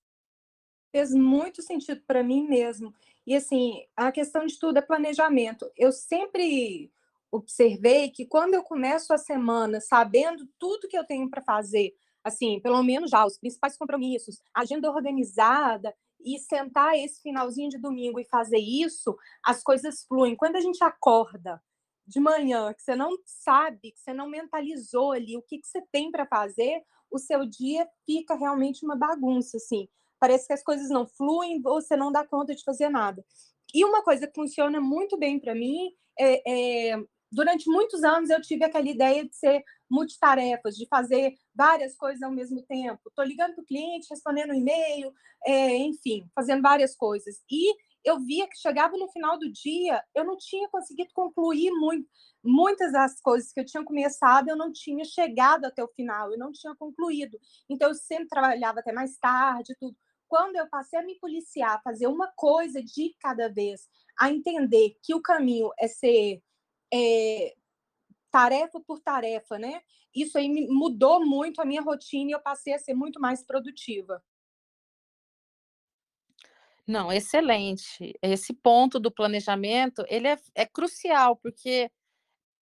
Fez 0.92 1.14
muito 1.14 1.62
sentido 1.62 2.02
para 2.06 2.22
mim 2.22 2.46
mesmo. 2.46 2.94
E 3.26 3.34
assim, 3.34 3.86
a 3.96 4.12
questão 4.12 4.46
de 4.46 4.60
tudo 4.60 4.78
é 4.78 4.82
planejamento. 4.82 5.72
Eu 5.78 5.94
sempre 5.94 6.92
observei 7.32 8.10
que 8.10 8.26
quando 8.26 8.56
eu 8.56 8.64
começo 8.64 9.14
a 9.14 9.18
semana 9.18 9.80
sabendo 9.80 10.46
tudo 10.60 10.90
que 10.90 10.98
eu 10.98 11.06
tenho 11.06 11.30
para 11.30 11.42
fazer, 11.42 11.96
assim, 12.22 12.60
pelo 12.60 12.84
menos 12.84 13.12
já 13.12 13.26
os 13.26 13.38
principais 13.38 13.78
compromissos, 13.78 14.42
agenda 14.54 14.92
organizada 14.92 15.96
e 16.20 16.38
sentar 16.38 16.98
esse 16.98 17.22
finalzinho 17.22 17.70
de 17.70 17.78
domingo 17.78 18.20
e 18.20 18.26
fazer 18.26 18.60
isso, 18.60 19.18
as 19.42 19.64
coisas 19.64 20.04
fluem. 20.04 20.36
Quando 20.36 20.58
a 20.58 20.62
gente 20.62 20.84
acorda 20.84 21.62
de 22.08 22.20
manhã, 22.20 22.74
que 22.74 22.82
você 22.82 22.96
não 22.96 23.18
sabe, 23.26 23.92
que 23.92 24.00
você 24.00 24.14
não 24.14 24.30
mentalizou 24.30 25.12
ali 25.12 25.36
o 25.36 25.42
que, 25.42 25.60
que 25.60 25.68
você 25.68 25.82
tem 25.92 26.10
para 26.10 26.26
fazer, 26.26 26.82
o 27.12 27.20
seu 27.20 27.46
dia 27.46 27.88
fica 28.06 28.34
realmente 28.36 28.86
uma 28.86 28.96
bagunça, 28.96 29.58
assim. 29.58 29.88
Parece 30.20 30.48
que 30.48 30.54
as 30.54 30.64
coisas 30.64 30.90
não 30.90 31.06
fluem, 31.06 31.62
você 31.62 31.96
não 31.96 32.12
dá 32.12 32.26
conta 32.26 32.56
de 32.56 32.64
fazer 32.64 32.90
nada. 32.90 33.24
E 33.74 33.84
uma 33.84 34.02
coisa 34.02 34.26
que 34.28 34.34
funciona 34.34 34.80
muito 34.80 35.18
bem 35.18 35.40
para 35.40 35.54
mim 35.54 35.92
é, 36.20 36.92
é, 36.92 37.04
durante 37.32 37.70
muitos 37.70 38.04
anos 38.04 38.30
eu 38.30 38.42
tive 38.42 38.64
aquela 38.64 38.88
ideia 38.88 39.26
de 39.26 39.36
ser 39.36 39.64
multitarefas, 39.90 40.76
de 40.76 40.88
fazer 40.88 41.36
várias 41.54 41.96
coisas 41.96 42.22
ao 42.22 42.32
mesmo 42.32 42.62
tempo. 42.64 43.02
Estou 43.08 43.26
ligando 43.26 43.54
para 43.54 43.62
o 43.62 43.66
cliente, 43.66 44.08
respondendo 44.10 44.52
um 44.52 44.56
e-mail, 44.56 45.14
é, 45.46 45.76
enfim, 45.78 46.30
fazendo 46.34 46.62
várias 46.62 46.96
coisas. 46.96 47.42
E 47.50 47.76
eu 48.08 48.20
via 48.20 48.48
que 48.48 48.58
chegava 48.58 48.96
no 48.96 49.10
final 49.10 49.38
do 49.38 49.52
dia, 49.52 50.02
eu 50.16 50.24
não 50.24 50.38
tinha 50.38 50.70
conseguido 50.70 51.10
concluir 51.14 51.72
muito, 51.72 52.08
muitas 52.42 52.94
das 52.94 53.20
coisas 53.20 53.52
que 53.52 53.60
eu 53.60 53.66
tinha 53.66 53.84
começado, 53.84 54.48
eu 54.48 54.56
não 54.56 54.72
tinha 54.72 55.04
chegado 55.04 55.66
até 55.66 55.84
o 55.84 55.90
final, 55.90 56.32
eu 56.32 56.38
não 56.38 56.54
tinha 56.54 56.74
concluído. 56.76 57.38
Então, 57.70 57.90
eu 57.90 57.96
sempre 57.96 58.30
trabalhava 58.30 58.80
até 58.80 58.94
mais 58.94 59.18
tarde, 59.18 59.76
tudo. 59.78 59.96
Quando 60.26 60.56
eu 60.56 60.70
passei 60.70 61.00
a 61.00 61.04
me 61.04 61.20
policiar, 61.20 61.82
fazer 61.84 62.08
uma 62.08 62.32
coisa 62.36 62.82
de 62.82 63.14
cada 63.20 63.50
vez, 63.50 63.90
a 64.18 64.32
entender 64.32 64.98
que 65.04 65.14
o 65.14 65.22
caminho 65.22 65.70
é 65.78 65.88
ser 65.90 66.42
é, 66.94 67.56
tarefa 68.32 68.80
por 68.88 69.02
tarefa, 69.02 69.60
né? 69.60 69.82
Isso 70.16 70.38
aí 70.38 70.50
mudou 70.70 71.26
muito 71.26 71.62
a 71.62 71.66
minha 71.66 71.82
rotina 71.82 72.32
e 72.32 72.34
eu 72.34 72.42
passei 72.42 72.74
a 72.74 72.80
ser 72.80 72.94
muito 72.94 73.20
mais 73.20 73.44
produtiva. 73.46 74.24
Não, 76.88 77.12
excelente. 77.12 78.14
Esse 78.22 78.54
ponto 78.54 78.98
do 79.00 79.12
planejamento, 79.12 80.06
ele 80.08 80.28
é, 80.28 80.38
é 80.56 80.66
crucial, 80.66 81.36
porque 81.36 81.92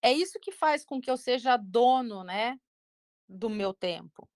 é 0.02 0.14
isso 0.14 0.40
que 0.42 0.52
faz 0.52 0.86
com 0.86 1.02
que 1.02 1.12
eu 1.12 1.18
seja 1.18 1.58
dono, 1.58 2.24
né, 2.24 2.58
do 3.30 3.50
meu 3.50 3.74
tempo. 3.74 4.30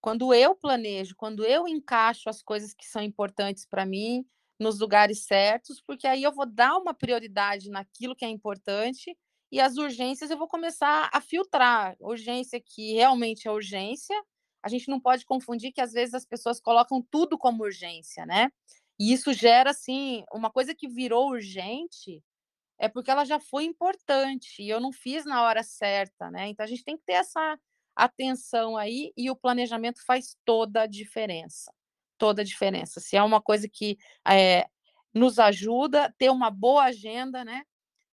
Quando 0.00 0.34
eu 0.34 0.54
planejo, 0.56 1.16
quando 1.16 1.44
eu 1.44 1.68
encaixo 1.68 2.30
as 2.30 2.42
coisas 2.42 2.74
que 2.74 2.86
são 2.86 3.02
importantes 3.02 3.66
para 3.66 3.86
mim 3.86 4.26
nos 4.60 4.80
lugares 4.80 5.24
certos, 5.26 5.80
porque 5.82 6.06
aí 6.06 6.22
eu 6.24 6.32
vou 6.32 6.46
dar 6.46 6.76
uma 6.78 6.94
prioridade 6.94 7.70
naquilo 7.70 8.16
que 8.16 8.24
é 8.24 8.28
importante 8.28 9.16
e 9.52 9.60
as 9.60 9.76
urgências 9.78 10.30
eu 10.30 10.38
vou 10.38 10.48
começar 10.48 11.10
a 11.12 11.20
filtrar. 11.20 11.96
Urgência 12.00 12.60
que 12.60 12.94
realmente 12.94 13.48
é 13.48 13.52
urgência, 13.52 14.16
a 14.62 14.68
gente 14.68 14.88
não 14.90 15.00
pode 15.00 15.24
confundir 15.26 15.72
que 15.72 15.80
às 15.80 15.92
vezes 15.92 16.14
as 16.14 16.26
pessoas 16.26 16.60
colocam 16.60 17.02
tudo 17.10 17.38
como 17.38 17.64
urgência, 17.64 18.26
né? 18.26 18.50
E 18.98 19.12
isso 19.12 19.32
gera, 19.32 19.70
assim, 19.70 20.24
uma 20.32 20.50
coisa 20.50 20.74
que 20.74 20.88
virou 20.88 21.30
urgente 21.30 22.22
é 22.78 22.88
porque 22.88 23.10
ela 23.10 23.24
já 23.24 23.40
foi 23.40 23.64
importante 23.64 24.62
e 24.62 24.68
eu 24.68 24.80
não 24.80 24.92
fiz 24.92 25.24
na 25.24 25.42
hora 25.42 25.62
certa, 25.62 26.30
né? 26.30 26.48
Então 26.48 26.64
a 26.64 26.68
gente 26.68 26.84
tem 26.84 26.96
que 26.96 27.04
ter 27.04 27.14
essa 27.14 27.58
atenção 27.94 28.76
aí 28.76 29.12
e 29.16 29.30
o 29.30 29.36
planejamento 29.36 30.04
faz 30.06 30.36
toda 30.44 30.82
a 30.82 30.86
diferença. 30.86 31.72
Toda 32.16 32.42
a 32.42 32.44
diferença. 32.44 33.00
Se 33.00 33.16
é 33.16 33.22
uma 33.22 33.40
coisa 33.40 33.68
que 33.68 33.98
é, 34.26 34.68
nos 35.12 35.38
ajuda, 35.38 36.14
ter 36.18 36.30
uma 36.30 36.50
boa 36.50 36.84
agenda, 36.84 37.44
né? 37.44 37.64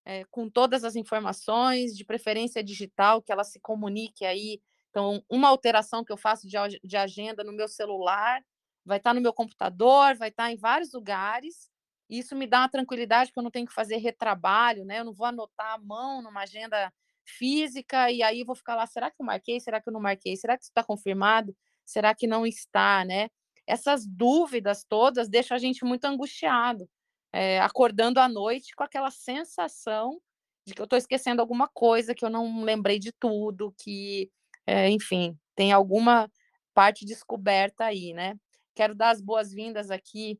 É, 0.03 0.23
com 0.25 0.49
todas 0.49 0.83
as 0.83 0.95
informações, 0.95 1.95
de 1.95 2.05
preferência 2.05 2.63
digital, 2.63 3.21
que 3.21 3.31
ela 3.31 3.43
se 3.43 3.59
comunique 3.59 4.25
aí. 4.25 4.61
Então, 4.89 5.23
uma 5.29 5.49
alteração 5.49 6.03
que 6.03 6.11
eu 6.11 6.17
faço 6.17 6.47
de, 6.47 6.57
de 6.83 6.97
agenda 6.97 7.43
no 7.43 7.51
meu 7.51 7.67
celular, 7.67 8.43
vai 8.85 8.97
estar 8.97 9.13
no 9.13 9.21
meu 9.21 9.33
computador, 9.33 10.15
vai 10.15 10.29
estar 10.29 10.51
em 10.51 10.57
vários 10.57 10.93
lugares. 10.93 11.69
Isso 12.09 12.35
me 12.35 12.47
dá 12.47 12.61
uma 12.61 12.69
tranquilidade 12.69 13.31
que 13.31 13.39
eu 13.39 13.43
não 13.43 13.51
tenho 13.51 13.65
que 13.65 13.73
fazer 13.73 13.97
retrabalho, 13.97 14.85
né? 14.85 14.99
Eu 14.99 15.05
não 15.05 15.13
vou 15.13 15.25
anotar 15.25 15.73
à 15.73 15.77
mão 15.77 16.21
numa 16.21 16.41
agenda 16.41 16.93
física 17.25 18.11
e 18.11 18.21
aí 18.21 18.43
vou 18.43 18.55
ficar 18.55 18.75
lá, 18.75 18.85
será 18.85 19.09
que 19.09 19.17
eu 19.19 19.25
marquei? 19.25 19.59
Será 19.59 19.81
que 19.81 19.89
eu 19.89 19.93
não 19.93 19.99
marquei? 19.99 20.35
Será 20.37 20.55
que 20.57 20.63
isso 20.63 20.71
está 20.71 20.83
confirmado? 20.83 21.55
Será 21.85 22.13
que 22.13 22.27
não 22.27 22.45
está, 22.45 23.03
né? 23.03 23.29
Essas 23.67 24.05
dúvidas 24.05 24.85
todas 24.87 25.27
deixam 25.27 25.55
a 25.55 25.59
gente 25.59 25.83
muito 25.83 26.05
angustiado, 26.05 26.87
é, 27.33 27.59
acordando 27.61 28.19
à 28.19 28.29
noite 28.29 28.75
com 28.75 28.83
aquela 28.83 29.09
sensação 29.09 30.21
de 30.65 30.73
que 30.73 30.81
eu 30.81 30.85
estou 30.85 30.97
esquecendo 30.97 31.41
alguma 31.41 31.67
coisa, 31.67 32.15
que 32.15 32.25
eu 32.25 32.29
não 32.29 32.63
lembrei 32.63 32.99
de 32.99 33.11
tudo, 33.11 33.73
que, 33.79 34.31
é, 34.67 34.89
enfim, 34.89 35.37
tem 35.55 35.71
alguma 35.71 36.31
parte 36.73 37.05
descoberta 37.05 37.85
aí, 37.85 38.13
né? 38.13 38.35
Quero 38.75 38.93
dar 38.93 39.11
as 39.11 39.21
boas-vindas 39.21 39.89
aqui 39.89 40.39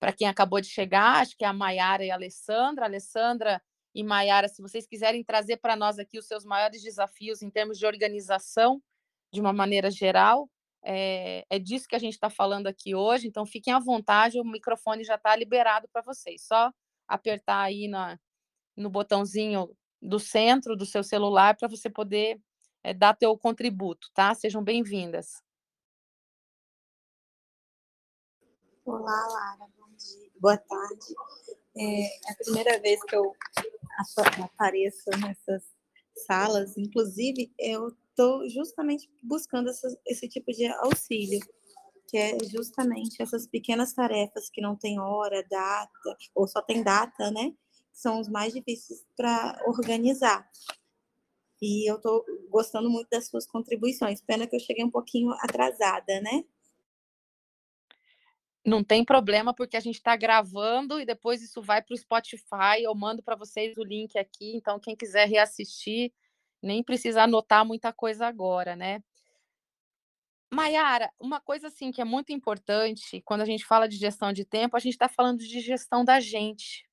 para 0.00 0.12
quem 0.12 0.26
acabou 0.26 0.60
de 0.60 0.68
chegar, 0.68 1.22
acho 1.22 1.36
que 1.36 1.44
é 1.44 1.48
a 1.48 1.52
Maiara 1.52 2.04
e 2.04 2.10
a 2.10 2.14
Alessandra. 2.14 2.84
Alessandra 2.84 3.62
e 3.94 4.02
Maiara, 4.02 4.48
se 4.48 4.60
vocês 4.60 4.86
quiserem 4.86 5.22
trazer 5.22 5.58
para 5.58 5.76
nós 5.76 5.98
aqui 5.98 6.18
os 6.18 6.26
seus 6.26 6.44
maiores 6.44 6.82
desafios 6.82 7.42
em 7.42 7.50
termos 7.50 7.78
de 7.78 7.86
organização, 7.86 8.82
de 9.32 9.40
uma 9.40 9.52
maneira 9.52 9.90
geral, 9.90 10.50
é, 10.82 11.44
é 11.48 11.58
disso 11.58 11.88
que 11.88 11.94
a 11.94 11.98
gente 11.98 12.14
está 12.14 12.28
falando 12.28 12.66
aqui 12.66 12.94
hoje, 12.94 13.26
então 13.26 13.46
fiquem 13.46 13.72
à 13.72 13.78
vontade, 13.78 14.38
o 14.38 14.44
microfone 14.44 15.04
já 15.04 15.14
está 15.14 15.34
liberado 15.36 15.88
para 15.92 16.02
vocês. 16.02 16.42
Só 16.42 16.72
apertar 17.06 17.62
aí 17.62 17.88
na, 17.88 18.18
no 18.76 18.90
botãozinho 18.90 19.70
do 20.02 20.18
centro 20.18 20.76
do 20.76 20.84
seu 20.84 21.02
celular 21.02 21.56
para 21.56 21.68
você 21.68 21.88
poder 21.88 22.38
é, 22.82 22.92
dar 22.92 23.14
teu 23.14 23.36
contributo, 23.38 24.08
tá? 24.12 24.34
Sejam 24.34 24.62
bem-vindas. 24.62 25.43
Olá, 28.86 29.26
Lara, 29.28 29.66
bom 29.78 29.88
dia, 29.96 30.30
boa 30.38 30.58
tarde. 30.58 31.14
É 31.74 32.30
a 32.30 32.34
primeira 32.36 32.78
vez 32.80 33.02
que 33.04 33.16
eu 33.16 33.34
apareço 34.44 35.08
nessas 35.22 35.62
salas, 36.26 36.76
inclusive, 36.76 37.50
eu 37.58 37.88
estou 37.88 38.46
justamente 38.50 39.10
buscando 39.22 39.70
essa, 39.70 39.88
esse 40.06 40.28
tipo 40.28 40.52
de 40.52 40.66
auxílio, 40.66 41.40
que 42.06 42.18
é 42.18 42.36
justamente 42.44 43.22
essas 43.22 43.46
pequenas 43.46 43.94
tarefas 43.94 44.50
que 44.50 44.60
não 44.60 44.76
tem 44.76 45.00
hora, 45.00 45.42
data, 45.48 46.18
ou 46.34 46.46
só 46.46 46.60
tem 46.60 46.82
data, 46.82 47.30
né? 47.30 47.52
Que 47.90 47.98
são 47.98 48.20
os 48.20 48.28
mais 48.28 48.52
difíceis 48.52 49.02
para 49.16 49.62
organizar. 49.66 50.46
E 51.62 51.90
eu 51.90 51.96
estou 51.96 52.22
gostando 52.50 52.90
muito 52.90 53.08
das 53.08 53.28
suas 53.28 53.46
contribuições. 53.46 54.20
Pena 54.20 54.46
que 54.46 54.54
eu 54.54 54.60
cheguei 54.60 54.84
um 54.84 54.90
pouquinho 54.90 55.30
atrasada, 55.40 56.20
né? 56.20 56.44
Não 58.66 58.82
tem 58.82 59.04
problema, 59.04 59.52
porque 59.54 59.76
a 59.76 59.80
gente 59.80 59.96
está 59.96 60.16
gravando 60.16 60.98
e 60.98 61.04
depois 61.04 61.42
isso 61.42 61.60
vai 61.60 61.82
para 61.82 61.94
o 61.94 61.98
Spotify. 61.98 62.82
Eu 62.82 62.94
mando 62.94 63.22
para 63.22 63.36
vocês 63.36 63.76
o 63.76 63.84
link 63.84 64.18
aqui. 64.18 64.56
Então, 64.56 64.80
quem 64.80 64.96
quiser 64.96 65.28
reassistir, 65.28 66.12
nem 66.62 66.82
precisa 66.82 67.24
anotar 67.24 67.64
muita 67.64 67.92
coisa 67.92 68.26
agora, 68.26 68.74
né? 68.74 69.02
Maiara, 70.50 71.10
uma 71.18 71.40
coisa 71.40 71.66
assim 71.66 71.90
que 71.90 72.00
é 72.00 72.04
muito 72.04 72.32
importante 72.32 73.20
quando 73.22 73.42
a 73.42 73.44
gente 73.44 73.64
fala 73.66 73.88
de 73.88 73.96
gestão 73.96 74.32
de 74.32 74.44
tempo, 74.44 74.76
a 74.76 74.80
gente 74.80 74.92
está 74.94 75.08
falando 75.08 75.40
de 75.40 75.60
gestão 75.60 76.04
da 76.04 76.20
gente. 76.20 76.88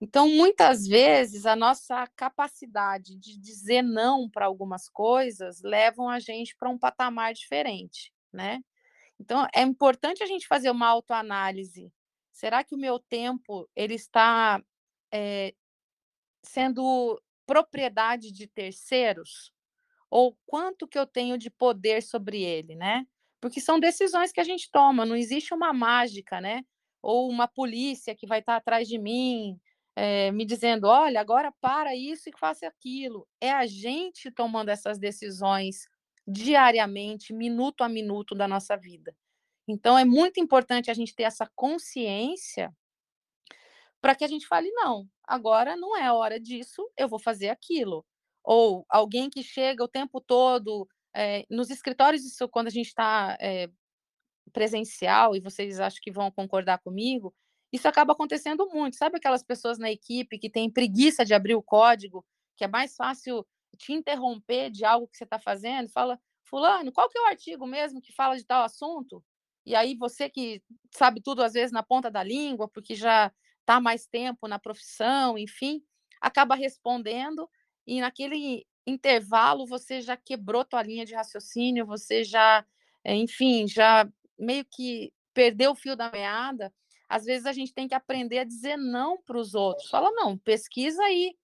Então, 0.00 0.28
muitas 0.28 0.86
vezes, 0.86 1.46
a 1.46 1.56
nossa 1.56 2.06
capacidade 2.16 3.16
de 3.16 3.38
dizer 3.38 3.82
não 3.82 4.28
para 4.28 4.46
algumas 4.46 4.88
coisas 4.88 5.62
levam 5.62 6.08
a 6.08 6.18
gente 6.18 6.54
para 6.56 6.68
um 6.68 6.78
patamar 6.78 7.32
diferente, 7.32 8.12
né? 8.32 8.60
Então, 9.20 9.46
é 9.54 9.62
importante 9.62 10.22
a 10.22 10.26
gente 10.26 10.46
fazer 10.46 10.70
uma 10.70 10.88
autoanálise. 10.88 11.92
Será 12.32 12.62
que 12.62 12.74
o 12.74 12.78
meu 12.78 12.98
tempo 12.98 13.68
ele 13.74 13.94
está 13.94 14.62
é, 15.12 15.54
sendo 16.44 17.20
propriedade 17.46 18.32
de 18.32 18.46
terceiros? 18.46 19.52
Ou 20.10 20.38
quanto 20.46 20.88
que 20.88 20.98
eu 20.98 21.06
tenho 21.06 21.38
de 21.38 21.50
poder 21.50 22.02
sobre 22.02 22.42
ele, 22.42 22.76
né? 22.76 23.06
Porque 23.40 23.60
são 23.60 23.80
decisões 23.80 24.32
que 24.32 24.40
a 24.40 24.44
gente 24.44 24.70
toma, 24.70 25.06
não 25.06 25.16
existe 25.16 25.54
uma 25.54 25.72
mágica, 25.72 26.40
né? 26.40 26.64
Ou 27.02 27.28
uma 27.30 27.48
polícia 27.48 28.14
que 28.14 28.26
vai 28.26 28.40
estar 28.40 28.56
atrás 28.56 28.88
de 28.88 28.98
mim, 28.98 29.58
é, 29.96 30.30
me 30.32 30.44
dizendo: 30.46 30.86
olha, 30.88 31.20
agora 31.20 31.52
para 31.60 31.96
isso 31.96 32.28
e 32.28 32.38
faça 32.38 32.66
aquilo. 32.66 33.26
É 33.40 33.50
a 33.52 33.66
gente 33.66 34.30
tomando 34.30 34.70
essas 34.70 34.98
decisões 34.98 35.86
diariamente, 36.26 37.32
minuto 37.32 37.82
a 37.82 37.88
minuto 37.88 38.34
da 38.34 38.48
nossa 38.48 38.76
vida. 38.76 39.14
Então, 39.68 39.98
é 39.98 40.04
muito 40.04 40.40
importante 40.40 40.90
a 40.90 40.94
gente 40.94 41.14
ter 41.14 41.24
essa 41.24 41.50
consciência 41.54 42.74
para 44.00 44.14
que 44.14 44.24
a 44.24 44.28
gente 44.28 44.46
fale: 44.46 44.70
não, 44.72 45.08
agora 45.24 45.76
não 45.76 45.96
é 45.96 46.12
hora 46.12 46.38
disso, 46.40 46.88
eu 46.96 47.08
vou 47.08 47.18
fazer 47.18 47.48
aquilo. 47.48 48.04
Ou 48.44 48.84
alguém 48.88 49.28
que 49.28 49.42
chega 49.42 49.82
o 49.84 49.88
tempo 49.88 50.20
todo. 50.20 50.88
É, 51.18 51.46
nos 51.50 51.70
escritórios, 51.70 52.24
isso 52.24 52.46
quando 52.48 52.66
a 52.66 52.70
gente 52.70 52.88
está 52.88 53.36
é, 53.40 53.70
presencial, 54.52 55.34
e 55.34 55.40
vocês 55.40 55.80
acho 55.80 56.00
que 56.00 56.12
vão 56.12 56.30
concordar 56.30 56.78
comigo, 56.78 57.34
isso 57.72 57.88
acaba 57.88 58.12
acontecendo 58.12 58.68
muito. 58.68 58.96
Sabe 58.96 59.16
aquelas 59.16 59.42
pessoas 59.42 59.78
na 59.78 59.90
equipe 59.90 60.38
que 60.38 60.50
têm 60.50 60.70
preguiça 60.70 61.24
de 61.24 61.34
abrir 61.34 61.54
o 61.54 61.62
código, 61.62 62.24
que 62.56 62.64
é 62.64 62.68
mais 62.68 62.94
fácil 62.94 63.46
te 63.76 63.92
interromper 63.92 64.70
de 64.70 64.84
algo 64.84 65.08
que 65.08 65.16
você 65.16 65.24
está 65.24 65.38
fazendo? 65.38 65.90
Fala, 65.90 66.20
Fulano, 66.44 66.92
qual 66.92 67.08
que 67.08 67.18
é 67.18 67.22
o 67.22 67.26
artigo 67.26 67.66
mesmo 67.66 68.00
que 68.00 68.12
fala 68.12 68.36
de 68.36 68.44
tal 68.44 68.64
assunto? 68.64 69.22
E 69.64 69.74
aí 69.74 69.94
você 69.96 70.28
que 70.30 70.62
sabe 70.92 71.20
tudo, 71.20 71.42
às 71.42 71.54
vezes, 71.54 71.72
na 71.72 71.82
ponta 71.82 72.10
da 72.10 72.22
língua, 72.22 72.68
porque 72.68 72.94
já 72.94 73.32
está 73.60 73.80
mais 73.80 74.06
tempo 74.06 74.46
na 74.48 74.58
profissão, 74.58 75.36
enfim, 75.36 75.82
acaba 76.20 76.54
respondendo, 76.54 77.50
e 77.86 78.00
naquele 78.00 78.66
intervalo 78.86 79.66
você 79.66 80.00
já 80.00 80.16
quebrou 80.16 80.64
tua 80.64 80.82
linha 80.82 81.04
de 81.04 81.14
raciocínio, 81.14 81.84
você 81.84 82.22
já, 82.22 82.64
enfim, 83.04 83.66
já 83.66 84.08
meio 84.38 84.64
que 84.64 85.12
perdeu 85.34 85.72
o 85.72 85.76
fio 85.76 85.96
da 85.96 86.10
meada 86.10 86.72
às 87.08 87.24
vezes 87.24 87.46
a 87.46 87.52
gente 87.52 87.72
tem 87.72 87.86
que 87.86 87.94
aprender 87.94 88.38
a 88.38 88.44
dizer 88.44 88.76
não 88.76 89.20
para 89.22 89.38
os 89.38 89.54
outros. 89.54 89.88
Fala, 89.88 90.10
não, 90.12 90.36
pesquisa 90.36 91.02
aí, 91.02 91.36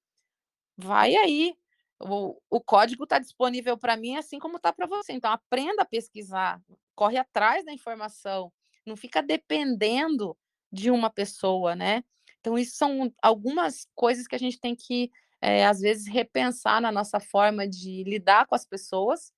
vai 0.77 1.14
aí. 1.14 1.57
O, 2.05 2.41
o 2.51 2.61
código 2.61 3.05
está 3.05 3.19
disponível 3.19 3.77
para 3.79 3.97
mim, 3.97 4.17
assim 4.17 4.38
como 4.38 4.57
está 4.57 4.73
para 4.73 4.87
você. 4.87 5.12
Então, 5.12 5.31
aprenda 5.31 5.83
a 5.83 5.87
pesquisar, 5.87 6.61
corre 6.95 7.17
atrás 7.17 7.65
da 7.65 7.73
informação, 7.73 8.53
não 8.87 8.97
fica 8.97 9.23
dependendo 9.23 10.37
de 10.71 10.91
uma 10.91 11.11
pessoa, 11.11 11.77
né? 11.77 12.03
Então, 12.41 12.59
isso 12.59 12.77
são 12.77 13.12
algumas 13.23 13.87
coisas 13.95 14.27
que 14.27 14.35
a 14.35 14.38
gente 14.38 14.59
tem 14.59 14.75
que, 14.75 15.11
é, 15.41 15.65
às 15.65 15.81
vezes, 15.81 16.09
repensar 16.09 16.81
na 16.81 16.91
nossa 16.91 17.21
forma 17.21 17.69
de 17.69 18.03
lidar 18.05 18.47
com 18.47 18.55
as 18.55 18.67
pessoas 18.67 19.33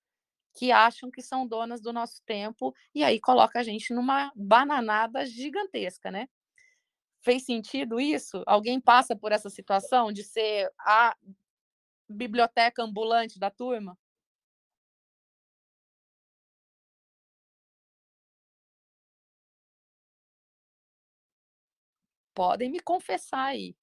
que 0.55 0.70
acham 0.70 1.11
que 1.11 1.20
são 1.20 1.46
donas 1.46 1.81
do 1.81 1.92
nosso 1.92 2.22
tempo 2.24 2.74
e 2.94 3.03
aí 3.03 3.20
coloca 3.20 3.59
a 3.59 3.62
gente 3.62 3.92
numa 3.92 4.33
bananada 4.37 5.27
gigantesca, 5.27 6.11
né? 6.11 6.29
Fez 7.22 7.44
sentido 7.44 8.00
isso? 8.00 8.42
Alguém 8.46 8.81
passa 8.81 9.16
por 9.16 9.33
essa 9.33 9.50
situação 9.50 10.12
de 10.12 10.22
ser 10.22 10.70
a 10.79 11.16
biblioteca 12.08 12.82
ambulante 12.82 13.38
da 13.38 13.50
turma? 13.50 13.98
Podem 22.34 22.70
me 22.70 22.80
confessar 22.80 23.46
aí. 23.46 23.76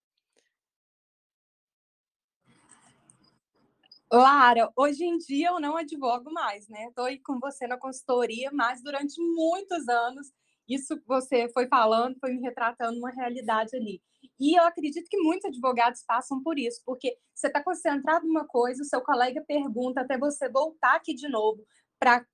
Lara, 4.11 4.69
hoje 4.75 5.05
em 5.05 5.17
dia 5.17 5.49
eu 5.49 5.59
não 5.59 5.77
advogo 5.77 6.33
mais, 6.33 6.67
né? 6.67 6.87
Estou 6.87 7.05
aí 7.05 7.17
com 7.17 7.39
você 7.39 7.65
na 7.65 7.77
consultoria, 7.77 8.51
mas 8.51 8.83
durante 8.83 9.21
muitos 9.21 9.87
anos, 9.87 10.27
isso 10.67 10.99
que 10.99 11.07
você 11.07 11.47
foi 11.53 11.67
falando, 11.67 12.19
foi 12.19 12.33
me 12.33 12.41
retratando 12.41 12.99
uma 12.99 13.09
realidade 13.09 13.73
ali. 13.73 14.01
E 14.41 14.57
eu 14.57 14.63
acredito 14.63 15.07
que 15.07 15.21
muitos 15.21 15.45
advogados 15.45 16.01
passam 16.01 16.41
por 16.41 16.57
isso, 16.57 16.81
porque 16.83 17.15
você 17.33 17.45
está 17.45 17.63
concentrado 17.63 18.25
numa 18.25 18.47
coisa, 18.47 18.81
o 18.81 18.85
seu 18.85 18.99
colega 18.99 19.43
pergunta 19.47 20.01
até 20.01 20.17
você 20.17 20.49
voltar 20.49 20.95
aqui 20.95 21.13
de 21.13 21.29
novo 21.29 21.63
para 21.99 22.25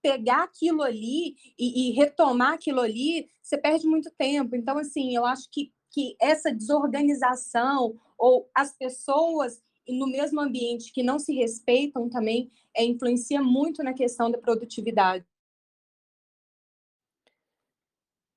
pegar 0.00 0.44
aquilo 0.44 0.80
ali 0.80 1.34
e, 1.58 1.90
e, 1.90 1.92
retomar 1.92 2.52
aquilo 2.54 2.80
ali, 2.80 3.28
você 3.42 3.58
perde 3.58 3.84
muito 3.84 4.12
tempo. 4.16 4.54
Então, 4.54 4.78
assim, 4.78 5.14
eu 5.14 5.26
acho 5.26 5.48
que, 5.50 5.72
que 5.90 6.16
essa 6.20 6.54
desorganização 6.54 7.98
ou 8.16 8.48
as 8.54 8.72
pessoas 8.78 9.60
no 9.88 10.06
mesmo 10.06 10.40
ambiente 10.40 10.92
que 10.92 11.02
não 11.02 11.18
se 11.18 11.34
respeitam 11.34 12.08
também 12.08 12.48
é, 12.76 12.84
influencia 12.84 13.42
muito 13.42 13.82
na 13.82 13.92
questão 13.92 14.30
da 14.30 14.38
produtividade. 14.38 15.26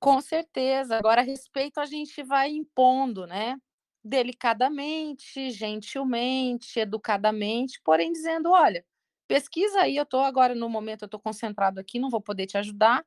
Com 0.04 0.20
certeza. 0.20 0.96
Agora, 0.96 1.22
respeito 1.22 1.80
a 1.80 1.86
gente 1.86 2.22
vai 2.22 2.50
impondo, 2.50 3.26
né? 3.26 3.56
Delicadamente, 4.04 5.50
gentilmente, 5.50 6.78
educadamente, 6.78 7.80
porém 7.82 8.12
dizendo, 8.12 8.50
olha, 8.50 8.84
pesquisa 9.26 9.80
aí, 9.80 9.96
eu 9.96 10.02
estou 10.02 10.20
agora 10.20 10.54
no 10.54 10.68
momento, 10.68 11.02
eu 11.02 11.06
estou 11.06 11.18
concentrado 11.20 11.80
aqui, 11.80 11.98
não 11.98 12.10
vou 12.10 12.20
poder 12.20 12.46
te 12.46 12.58
ajudar. 12.58 13.02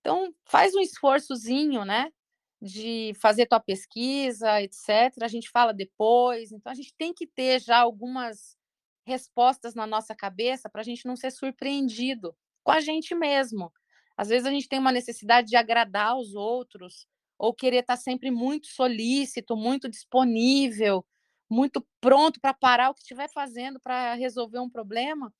Então, 0.00 0.34
faz 0.46 0.74
um 0.74 0.80
esforçozinho, 0.80 1.84
né? 1.84 2.10
de 2.64 3.12
fazer 3.20 3.48
tua 3.48 3.60
pesquisa, 3.60 4.62
etc. 4.62 5.24
A 5.24 5.28
gente 5.28 5.50
fala 5.50 5.74
depois. 5.74 6.52
Então, 6.52 6.70
a 6.72 6.76
gente 6.76 6.94
tem 6.96 7.12
que 7.12 7.26
ter 7.26 7.60
já 7.60 7.78
algumas 7.80 8.56
respostas 9.06 9.74
na 9.74 9.86
nossa 9.86 10.14
cabeça 10.14 10.70
para 10.70 10.82
a 10.82 10.84
gente 10.84 11.06
não 11.06 11.16
ser 11.16 11.32
surpreendido 11.32 12.36
com 12.62 12.70
a 12.72 12.80
gente 12.80 13.16
mesmo. 13.16 13.72
Às 14.20 14.28
vezes 14.28 14.46
a 14.46 14.50
gente 14.50 14.68
tem 14.68 14.78
uma 14.78 14.92
necessidade 14.92 15.48
de 15.48 15.56
agradar 15.56 16.14
os 16.14 16.34
outros 16.34 17.06
ou 17.38 17.54
querer 17.54 17.78
estar 17.78 17.96
tá 17.96 18.02
sempre 18.02 18.30
muito 18.30 18.66
solícito, 18.66 19.56
muito 19.56 19.88
disponível, 19.88 21.02
muito 21.48 21.82
pronto 22.02 22.38
para 22.38 22.52
parar 22.52 22.90
o 22.90 22.94
que 22.94 23.00
estiver 23.00 23.30
fazendo 23.30 23.80
para 23.80 24.12
resolver 24.12 24.58
um 24.58 24.68
problema. 24.68 25.32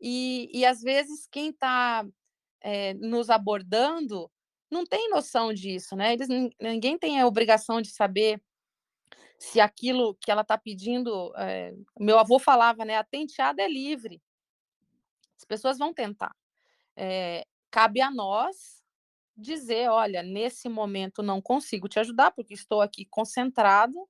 E, 0.00 0.48
e 0.50 0.64
às 0.64 0.80
vezes 0.80 1.28
quem 1.30 1.50
está 1.50 2.06
é, 2.62 2.88
eh, 2.88 2.94
nos 2.94 3.28
abordando 3.28 4.30
não 4.70 4.86
tem 4.86 5.10
noção 5.10 5.52
disso, 5.52 5.94
né? 5.94 6.14
Eles, 6.14 6.28
ninguém 6.58 6.96
tem 6.96 7.20
a 7.20 7.26
obrigação 7.26 7.82
de 7.82 7.90
saber 7.90 8.42
se 9.38 9.60
aquilo 9.60 10.14
que 10.14 10.30
ela 10.30 10.40
está 10.40 10.56
pedindo. 10.56 11.34
É, 11.36 11.74
meu 12.00 12.18
avô 12.18 12.38
falava, 12.38 12.82
né? 12.82 12.96
A 12.96 13.04
tenteada 13.04 13.60
é 13.60 13.68
livre. 13.68 14.22
As 15.36 15.44
pessoas 15.44 15.76
vão 15.76 15.92
tentar. 15.92 16.34
É, 16.96 17.44
cabe 17.72 18.02
a 18.02 18.10
nós 18.12 18.82
dizer: 19.36 19.90
olha, 19.90 20.22
nesse 20.22 20.68
momento 20.68 21.22
não 21.22 21.42
consigo 21.42 21.88
te 21.88 22.00
ajudar, 22.00 22.32
porque 22.32 22.54
estou 22.54 22.82
aqui 22.82 23.06
concentrado. 23.06 24.08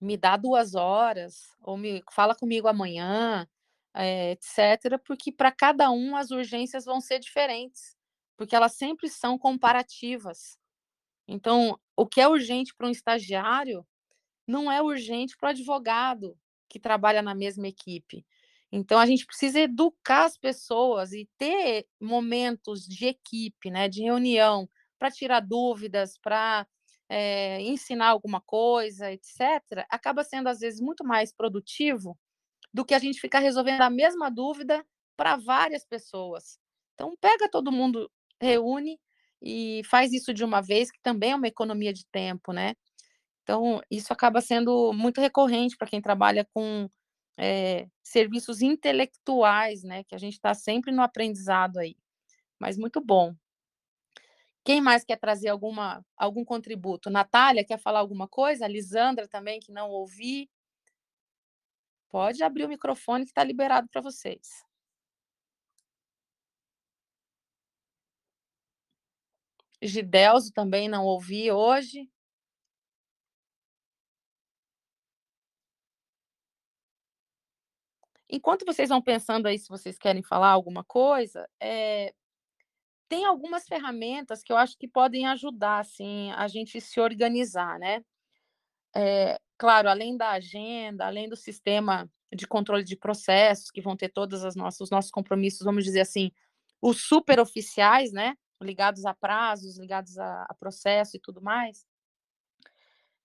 Me 0.00 0.16
dá 0.16 0.36
duas 0.36 0.74
horas, 0.74 1.54
ou 1.62 1.76
me 1.76 2.02
fala 2.12 2.34
comigo 2.34 2.68
amanhã, 2.68 3.48
é, 3.94 4.32
etc., 4.32 4.98
porque 5.06 5.32
para 5.32 5.50
cada 5.50 5.90
um 5.90 6.14
as 6.16 6.30
urgências 6.30 6.84
vão 6.84 7.00
ser 7.00 7.18
diferentes 7.18 7.96
porque 8.36 8.54
elas 8.54 8.72
sempre 8.72 9.08
são 9.08 9.38
comparativas. 9.38 10.58
Então, 11.28 11.78
o 11.96 12.06
que 12.06 12.20
é 12.20 12.28
urgente 12.28 12.74
para 12.74 12.88
um 12.88 12.90
estagiário 12.90 13.86
não 14.46 14.70
é 14.72 14.82
urgente 14.82 15.36
para 15.36 15.48
o 15.48 15.50
advogado 15.50 16.38
que 16.68 16.80
trabalha 16.80 17.22
na 17.22 17.34
mesma 17.34 17.68
equipe. 17.68 18.26
Então, 18.72 18.98
a 18.98 19.06
gente 19.06 19.26
precisa 19.26 19.60
educar 19.60 20.24
as 20.26 20.36
pessoas 20.38 21.12
e 21.12 21.28
ter 21.38 21.86
momentos 22.00 22.86
de 22.86 23.06
equipe, 23.06 23.70
né, 23.70 23.88
de 23.88 24.02
reunião, 24.02 24.68
para 24.98 25.10
tirar 25.10 25.40
dúvidas, 25.40 26.18
para 26.18 26.66
é, 27.08 27.60
ensinar 27.62 28.08
alguma 28.08 28.40
coisa, 28.40 29.10
etc., 29.12 29.86
acaba 29.90 30.24
sendo, 30.24 30.48
às 30.48 30.60
vezes, 30.60 30.80
muito 30.80 31.04
mais 31.04 31.32
produtivo 31.32 32.18
do 32.72 32.84
que 32.84 32.94
a 32.94 32.98
gente 32.98 33.20
ficar 33.20 33.40
resolvendo 33.40 33.82
a 33.82 33.90
mesma 33.90 34.30
dúvida 34.30 34.84
para 35.16 35.36
várias 35.36 35.84
pessoas. 35.86 36.58
Então, 36.94 37.14
pega 37.20 37.50
todo 37.50 37.72
mundo 37.72 38.10
reúne 38.40 38.98
e 39.42 39.82
faz 39.86 40.12
isso 40.12 40.32
de 40.34 40.44
uma 40.44 40.60
vez, 40.60 40.90
que 40.90 41.00
também 41.02 41.32
é 41.32 41.36
uma 41.36 41.48
economia 41.48 41.92
de 41.92 42.06
tempo, 42.06 42.52
né? 42.52 42.74
Então, 43.42 43.80
isso 43.90 44.12
acaba 44.12 44.40
sendo 44.40 44.92
muito 44.92 45.20
recorrente 45.20 45.76
para 45.76 45.88
quem 45.88 46.00
trabalha 46.02 46.44
com 46.54 46.88
é, 47.36 47.88
serviços 48.02 48.62
intelectuais, 48.62 49.82
né? 49.82 50.04
Que 50.04 50.14
a 50.14 50.18
gente 50.18 50.34
está 50.34 50.54
sempre 50.54 50.92
no 50.92 51.02
aprendizado 51.02 51.78
aí. 51.78 51.96
Mas 52.58 52.78
muito 52.78 53.00
bom. 53.00 53.34
Quem 54.64 54.80
mais 54.80 55.04
quer 55.04 55.16
trazer 55.16 55.48
alguma, 55.48 56.04
algum 56.16 56.44
contributo? 56.44 57.08
Natália, 57.10 57.64
quer 57.64 57.78
falar 57.78 58.00
alguma 58.00 58.26
coisa? 58.26 58.66
Lisandra 58.66 59.28
também, 59.28 59.60
que 59.60 59.70
não 59.70 59.90
ouvi. 59.90 60.50
Pode 62.10 62.42
abrir 62.42 62.64
o 62.64 62.68
microfone 62.68 63.24
que 63.24 63.30
está 63.30 63.44
liberado 63.44 63.88
para 63.88 64.00
vocês. 64.00 64.64
Gidelso 69.80 70.52
também 70.52 70.88
não 70.88 71.04
ouvi 71.04 71.50
hoje. 71.52 72.10
Enquanto 78.28 78.64
vocês 78.66 78.88
vão 78.88 79.00
pensando 79.00 79.46
aí 79.46 79.58
se 79.58 79.68
vocês 79.68 79.98
querem 79.98 80.22
falar 80.22 80.48
alguma 80.48 80.82
coisa, 80.84 81.48
é, 81.60 82.12
tem 83.08 83.24
algumas 83.24 83.66
ferramentas 83.66 84.42
que 84.42 84.52
eu 84.52 84.56
acho 84.56 84.76
que 84.76 84.88
podem 84.88 85.26
ajudar 85.26 85.80
assim, 85.80 86.32
a 86.32 86.48
gente 86.48 86.80
se 86.80 87.00
organizar, 87.00 87.78
né? 87.78 88.02
É, 88.94 89.38
claro, 89.58 89.88
além 89.88 90.16
da 90.16 90.30
agenda, 90.30 91.06
além 91.06 91.28
do 91.28 91.36
sistema 91.36 92.10
de 92.34 92.46
controle 92.46 92.82
de 92.82 92.96
processos, 92.96 93.70
que 93.70 93.80
vão 93.80 93.96
ter 93.96 94.08
todos 94.08 94.42
os 94.42 94.56
nossos, 94.56 94.80
os 94.82 94.90
nossos 94.90 95.10
compromissos, 95.10 95.64
vamos 95.64 95.84
dizer 95.84 96.00
assim, 96.00 96.32
os 96.82 97.02
superoficiais, 97.02 98.12
né? 98.12 98.34
Ligados 98.60 99.04
a 99.04 99.14
prazos, 99.14 99.78
ligados 99.78 100.18
a, 100.18 100.46
a 100.48 100.54
processo 100.54 101.16
e 101.16 101.20
tudo 101.20 101.40
mais. 101.42 101.86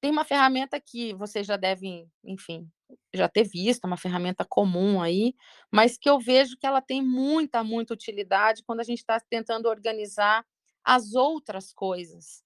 Tem 0.02 0.10
uma 0.10 0.26
ferramenta 0.26 0.82
que 0.82 1.14
vocês 1.14 1.46
já 1.46 1.56
devem, 1.56 2.12
enfim, 2.24 2.68
já 3.14 3.30
ter 3.30 3.44
visto, 3.44 3.86
uma 3.86 3.98
ferramenta 3.98 4.44
comum 4.44 5.00
aí, 5.00 5.36
mas 5.72 5.96
que 5.96 6.10
eu 6.10 6.20
vejo 6.20 6.58
que 6.58 6.66
ela 6.66 6.82
tem 6.82 7.04
muita, 7.04 7.64
muita 7.64 7.94
utilidade 7.94 8.64
quando 8.64 8.80
a 8.80 8.84
gente 8.84 8.98
está 8.98 9.20
tentando 9.20 9.70
organizar 9.70 10.44
as 10.84 11.14
outras 11.14 11.72
coisas, 11.72 12.44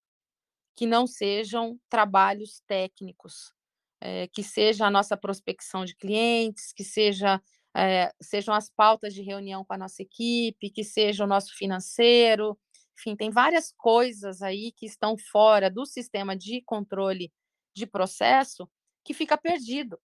que 0.76 0.86
não 0.86 1.08
sejam 1.08 1.80
trabalhos 1.90 2.62
técnicos, 2.68 3.54
é, 4.02 4.28
que 4.28 4.44
seja 4.44 4.86
a 4.86 4.92
nossa 4.92 5.16
prospecção 5.16 5.86
de 5.86 5.96
clientes, 5.96 6.74
que 6.74 6.84
seja, 6.84 7.42
é, 7.74 8.14
sejam 8.22 8.54
as 8.54 8.70
pautas 8.70 9.14
de 9.14 9.22
reunião 9.22 9.64
com 9.64 9.74
a 9.74 9.78
nossa 9.78 10.02
equipe, 10.02 10.70
que 10.70 10.84
seja 10.84 11.24
o 11.24 11.28
nosso 11.28 11.56
financeiro, 11.56 12.60
enfim, 12.98 13.16
tem 13.16 13.30
várias 13.30 13.74
coisas 13.78 14.42
aí 14.42 14.72
que 14.72 14.86
estão 14.86 15.18
fora 15.18 15.70
do 15.70 15.86
sistema 15.86 16.36
de 16.36 16.62
controle 16.62 17.32
de 17.76 17.86
processo 17.86 18.70
que 19.04 19.14
fica 19.14 19.38
perdido 19.38 20.00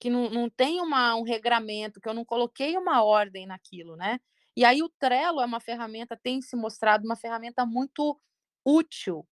que 0.00 0.10
não, 0.10 0.30
não 0.30 0.50
tem 0.50 0.80
uma, 0.80 1.14
um 1.14 1.22
regramento, 1.22 2.00
que 2.00 2.08
eu 2.08 2.14
não 2.14 2.24
coloquei 2.24 2.76
uma 2.76 3.04
ordem 3.04 3.46
naquilo, 3.46 3.96
né? 3.96 4.18
E 4.56 4.64
aí 4.64 4.82
o 4.82 4.88
Trello 4.98 5.40
é 5.40 5.44
uma 5.46 5.60
ferramenta, 5.60 6.16
tem 6.20 6.40
se 6.42 6.56
mostrado 6.56 7.04
uma 7.04 7.16
ferramenta 7.16 7.66
muito 7.66 8.18
útil 8.64 9.26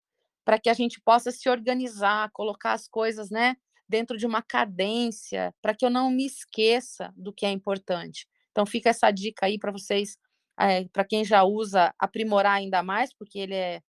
para 0.45 0.59
que 0.59 0.71
a 0.71 0.75
gente 0.75 1.01
possa 1.01 1.31
se 1.33 1.49
organizar, 1.49 2.31
colocar 2.33 2.73
as 2.73 2.89
coisas, 2.89 3.31
né, 3.31 3.57
dentro 3.89 4.17
de 4.19 4.27
uma 4.27 4.43
cadência, 4.43 5.55
para 5.63 5.75
que 5.75 5.85
eu 5.87 5.91
não 5.91 6.11
me 6.11 6.27
esqueça 6.27 7.13
do 7.17 7.33
que 7.33 7.47
é 7.47 7.51
importante. 7.51 8.27
Então 8.53 8.67
fica 8.67 8.91
essa 8.91 9.11
dica 9.11 9.47
aí 9.47 9.59
para 9.59 9.73
vocês, 9.73 10.17
é, 10.59 10.87
para 10.89 11.05
quem 11.05 11.25
já 11.25 11.45
usa, 11.45 11.95
aprimorar 11.99 12.55
ainda 12.55 12.83
mais, 12.83 13.13
porque 13.15 13.39
ele 13.39 13.55
é 13.55 13.83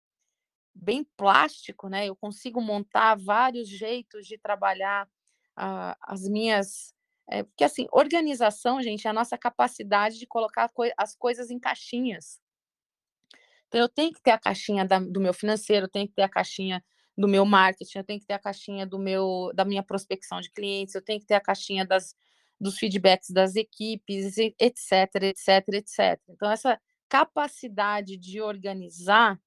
bem 0.82 1.04
plástico, 1.18 1.90
né? 1.90 2.08
Eu 2.08 2.16
consigo 2.16 2.62
montar 2.62 3.16
vários 3.16 3.68
jeitos 3.68 4.26
de 4.28 4.38
trabalhar 4.38 5.08
as 5.56 6.28
minhas. 6.30 6.94
É, 7.30 7.44
porque, 7.44 7.63
assim, 7.63 7.88
organização, 7.92 8.82
gente, 8.82 9.06
é 9.06 9.10
a 9.10 9.13
nossa 9.13 9.38
capacidade 9.38 10.18
de 10.18 10.26
colocar 10.26 10.70
co 10.70 10.84
as 10.96 11.16
coisas 11.16 11.50
em 11.50 11.60
caixinhas. 11.60 12.40
Então, 13.68 13.82
eu 13.82 13.90
tenho 13.90 14.13
que 14.13 14.22
ter 14.22 14.32
a 14.32 14.40
caixinha 14.40 14.86
da, 14.86 15.00
do 15.00 15.20
meu 15.20 15.34
financeiro, 15.34 15.86
eu 15.86 15.90
tenho 15.90 16.08
que 16.08 16.13
ter 16.13 16.22
a 16.22 16.30
caixinha 16.30 16.82
do 17.18 17.28
meu 17.28 17.46
marketing, 17.46 17.98
eu 17.98 18.04
tenho 18.04 18.20
que 18.20 18.26
ter 18.26 18.36
a 18.36 18.40
caixinha 18.40 18.86
do 18.86 18.98
meu, 18.98 19.52
da 19.54 19.66
minha 19.66 19.84
prospecção 19.84 20.40
de 20.40 20.52
clientes, 20.52 20.96
eu 20.96 21.02
tenho 21.02 21.20
que 21.20 21.26
ter 21.26 21.34
a 21.34 21.42
caixinha 21.42 21.86
das, 21.86 22.16
dos 22.60 22.78
feedbacks 22.78 23.30
das 23.30 23.56
equipes, 23.56 24.38
etc, 24.38 25.24
etc, 25.24 25.68
etc. 25.74 26.22
Então, 26.30 26.50
essa 26.50 26.80
capacidade 27.10 28.16
de 28.18 28.40
organizar 28.42 29.40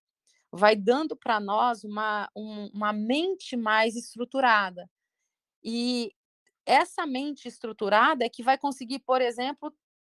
vai 0.52 0.74
dando 0.74 1.16
para 1.16 1.38
nós 1.38 1.84
uma, 1.84 2.28
um, 2.34 2.66
uma 2.74 2.92
mente 2.92 3.56
mais 3.56 3.96
estruturada. 3.96 4.88
E 5.62 6.12
essa 6.66 7.06
mente 7.06 7.46
estruturada 7.46 8.24
é 8.24 8.28
que 8.28 8.42
vai 8.42 8.58
conseguir, 8.58 9.00
por 9.00 9.20
exemplo, 9.20 9.74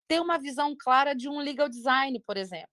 ter 0.07 0.19
uma 0.19 0.37
visão 0.37 0.75
clara 0.77 1.13
de 1.13 1.29
um 1.29 1.39
legal 1.39 1.69
design, 1.69 2.19
por 2.21 2.37
exemplo. 2.37 2.69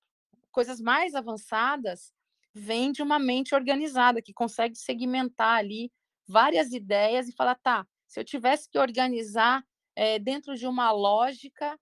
Coisas 0.51 0.81
mais 0.81 1.15
avançadas 1.15 2.13
vêm 2.55 2.93
de 2.93 3.03
uma 3.03 3.19
mente 3.19 3.55
organizada, 3.55 4.23
que 4.23 4.33
consegue 4.33 4.77
segmentar 4.77 5.59
ali 5.59 5.93
várias 6.27 6.73
ideias 6.73 7.29
e 7.29 7.33
falar, 7.33 7.55
tá, 7.57 7.87
se 8.07 8.19
eu 8.19 8.25
tivesse 8.25 8.69
que 8.69 8.79
organizar 8.79 9.65
é, 9.95 10.19
dentro 10.19 10.57
de 10.57 10.67
uma 10.67 10.91
lógica, 10.91 11.79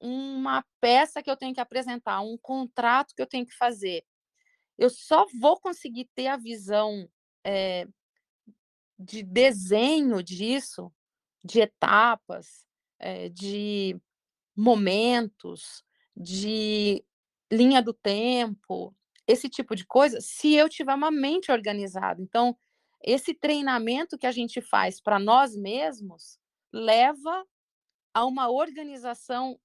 uma 0.00 0.64
peça 0.80 1.22
que 1.22 1.30
eu 1.30 1.36
tenho 1.36 1.54
que 1.54 1.60
apresentar, 1.60 2.20
um 2.20 2.36
contrato 2.38 3.14
que 3.14 3.22
eu 3.22 3.26
tenho 3.26 3.46
que 3.46 3.56
fazer, 3.56 4.04
eu 4.78 4.90
só 4.90 5.26
vou 5.40 5.58
conseguir 5.60 6.08
ter 6.14 6.26
a 6.26 6.36
visão 6.36 7.08
é, 7.44 7.86
de 8.98 9.22
desenho 9.22 10.22
disso, 10.22 10.92
de 11.44 11.60
etapas, 11.60 12.66
é, 12.98 13.28
de 13.28 13.98
momentos, 14.56 15.84
de 16.16 17.04
linha 17.50 17.82
do 17.82 17.92
tempo, 17.92 18.94
esse 19.26 19.48
tipo 19.48 19.74
de 19.74 19.84
coisa, 19.84 20.20
se 20.20 20.54
eu 20.54 20.68
tiver 20.68 20.94
uma 20.94 21.10
mente 21.10 21.50
organizada. 21.50 22.20
Então, 22.22 22.56
esse 23.02 23.34
treinamento 23.34 24.16
que 24.16 24.26
a 24.26 24.32
gente 24.32 24.60
faz 24.60 25.00
para 25.00 25.18
nós 25.18 25.56
mesmos 25.56 26.38
leva 26.72 27.44
a 28.14 28.24
uma 28.24 28.48
organização 28.50 29.58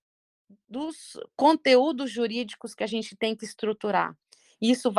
dos 0.68 1.18
conteúdos 1.36 2.12
jurídicos 2.12 2.74
que 2.76 2.84
a 2.84 2.88
gente 2.88 3.16
tem 3.16 3.36
que 3.36 3.46
estruturar. 3.46 4.18
Isso 4.60 4.90